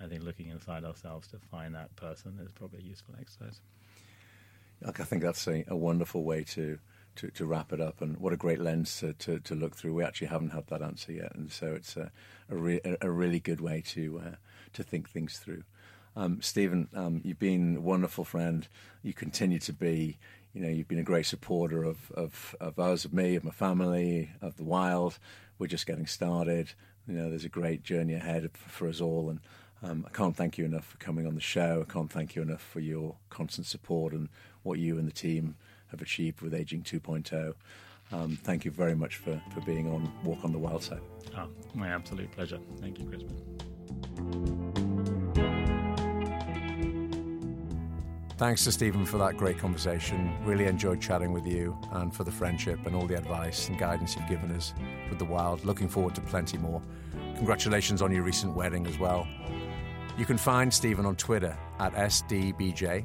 [0.00, 3.60] I think looking inside ourselves to find that person is probably a useful exercise.
[4.84, 6.78] I think that's a, a wonderful way to,
[7.16, 9.92] to, to, wrap it up, and what a great lens to, to, to, look through.
[9.92, 12.10] We actually haven't had that answer yet, and so it's a,
[12.48, 14.34] a, re, a really good way to uh,
[14.72, 15.64] to think things through.
[16.16, 18.66] Um, Stephen, um, you've been a wonderful friend.
[19.02, 20.18] You continue to be.
[20.52, 23.52] You know, you've been a great supporter of, of, of us, of me, of my
[23.52, 25.16] family, of the wild.
[25.60, 26.72] We're just getting started.
[27.06, 29.40] You know, there's a great journey ahead for us all, and
[29.82, 31.84] um, I can't thank you enough for coming on the show.
[31.88, 34.28] I can't thank you enough for your constant support and
[34.62, 35.56] what you and the team
[35.90, 37.54] have achieved with Aging 2.0.
[38.12, 41.00] Um, thank you very much for, for being on Walk on the Wild Side.
[41.36, 42.58] Oh, my absolute pleasure.
[42.80, 43.69] Thank you, Crispin.
[48.40, 50.34] Thanks to Stephen for that great conversation.
[50.46, 54.16] Really enjoyed chatting with you and for the friendship and all the advice and guidance
[54.16, 54.72] you've given us
[55.10, 55.62] with the wild.
[55.62, 56.80] Looking forward to plenty more.
[57.36, 59.28] Congratulations on your recent wedding as well.
[60.16, 63.04] You can find Stephen on Twitter at SDBJ,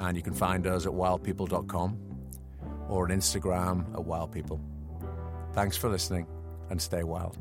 [0.00, 1.98] and you can find us at wildpeople.com
[2.90, 4.60] or on Instagram at wildpeople.
[5.54, 6.26] Thanks for listening
[6.68, 7.38] and stay wild.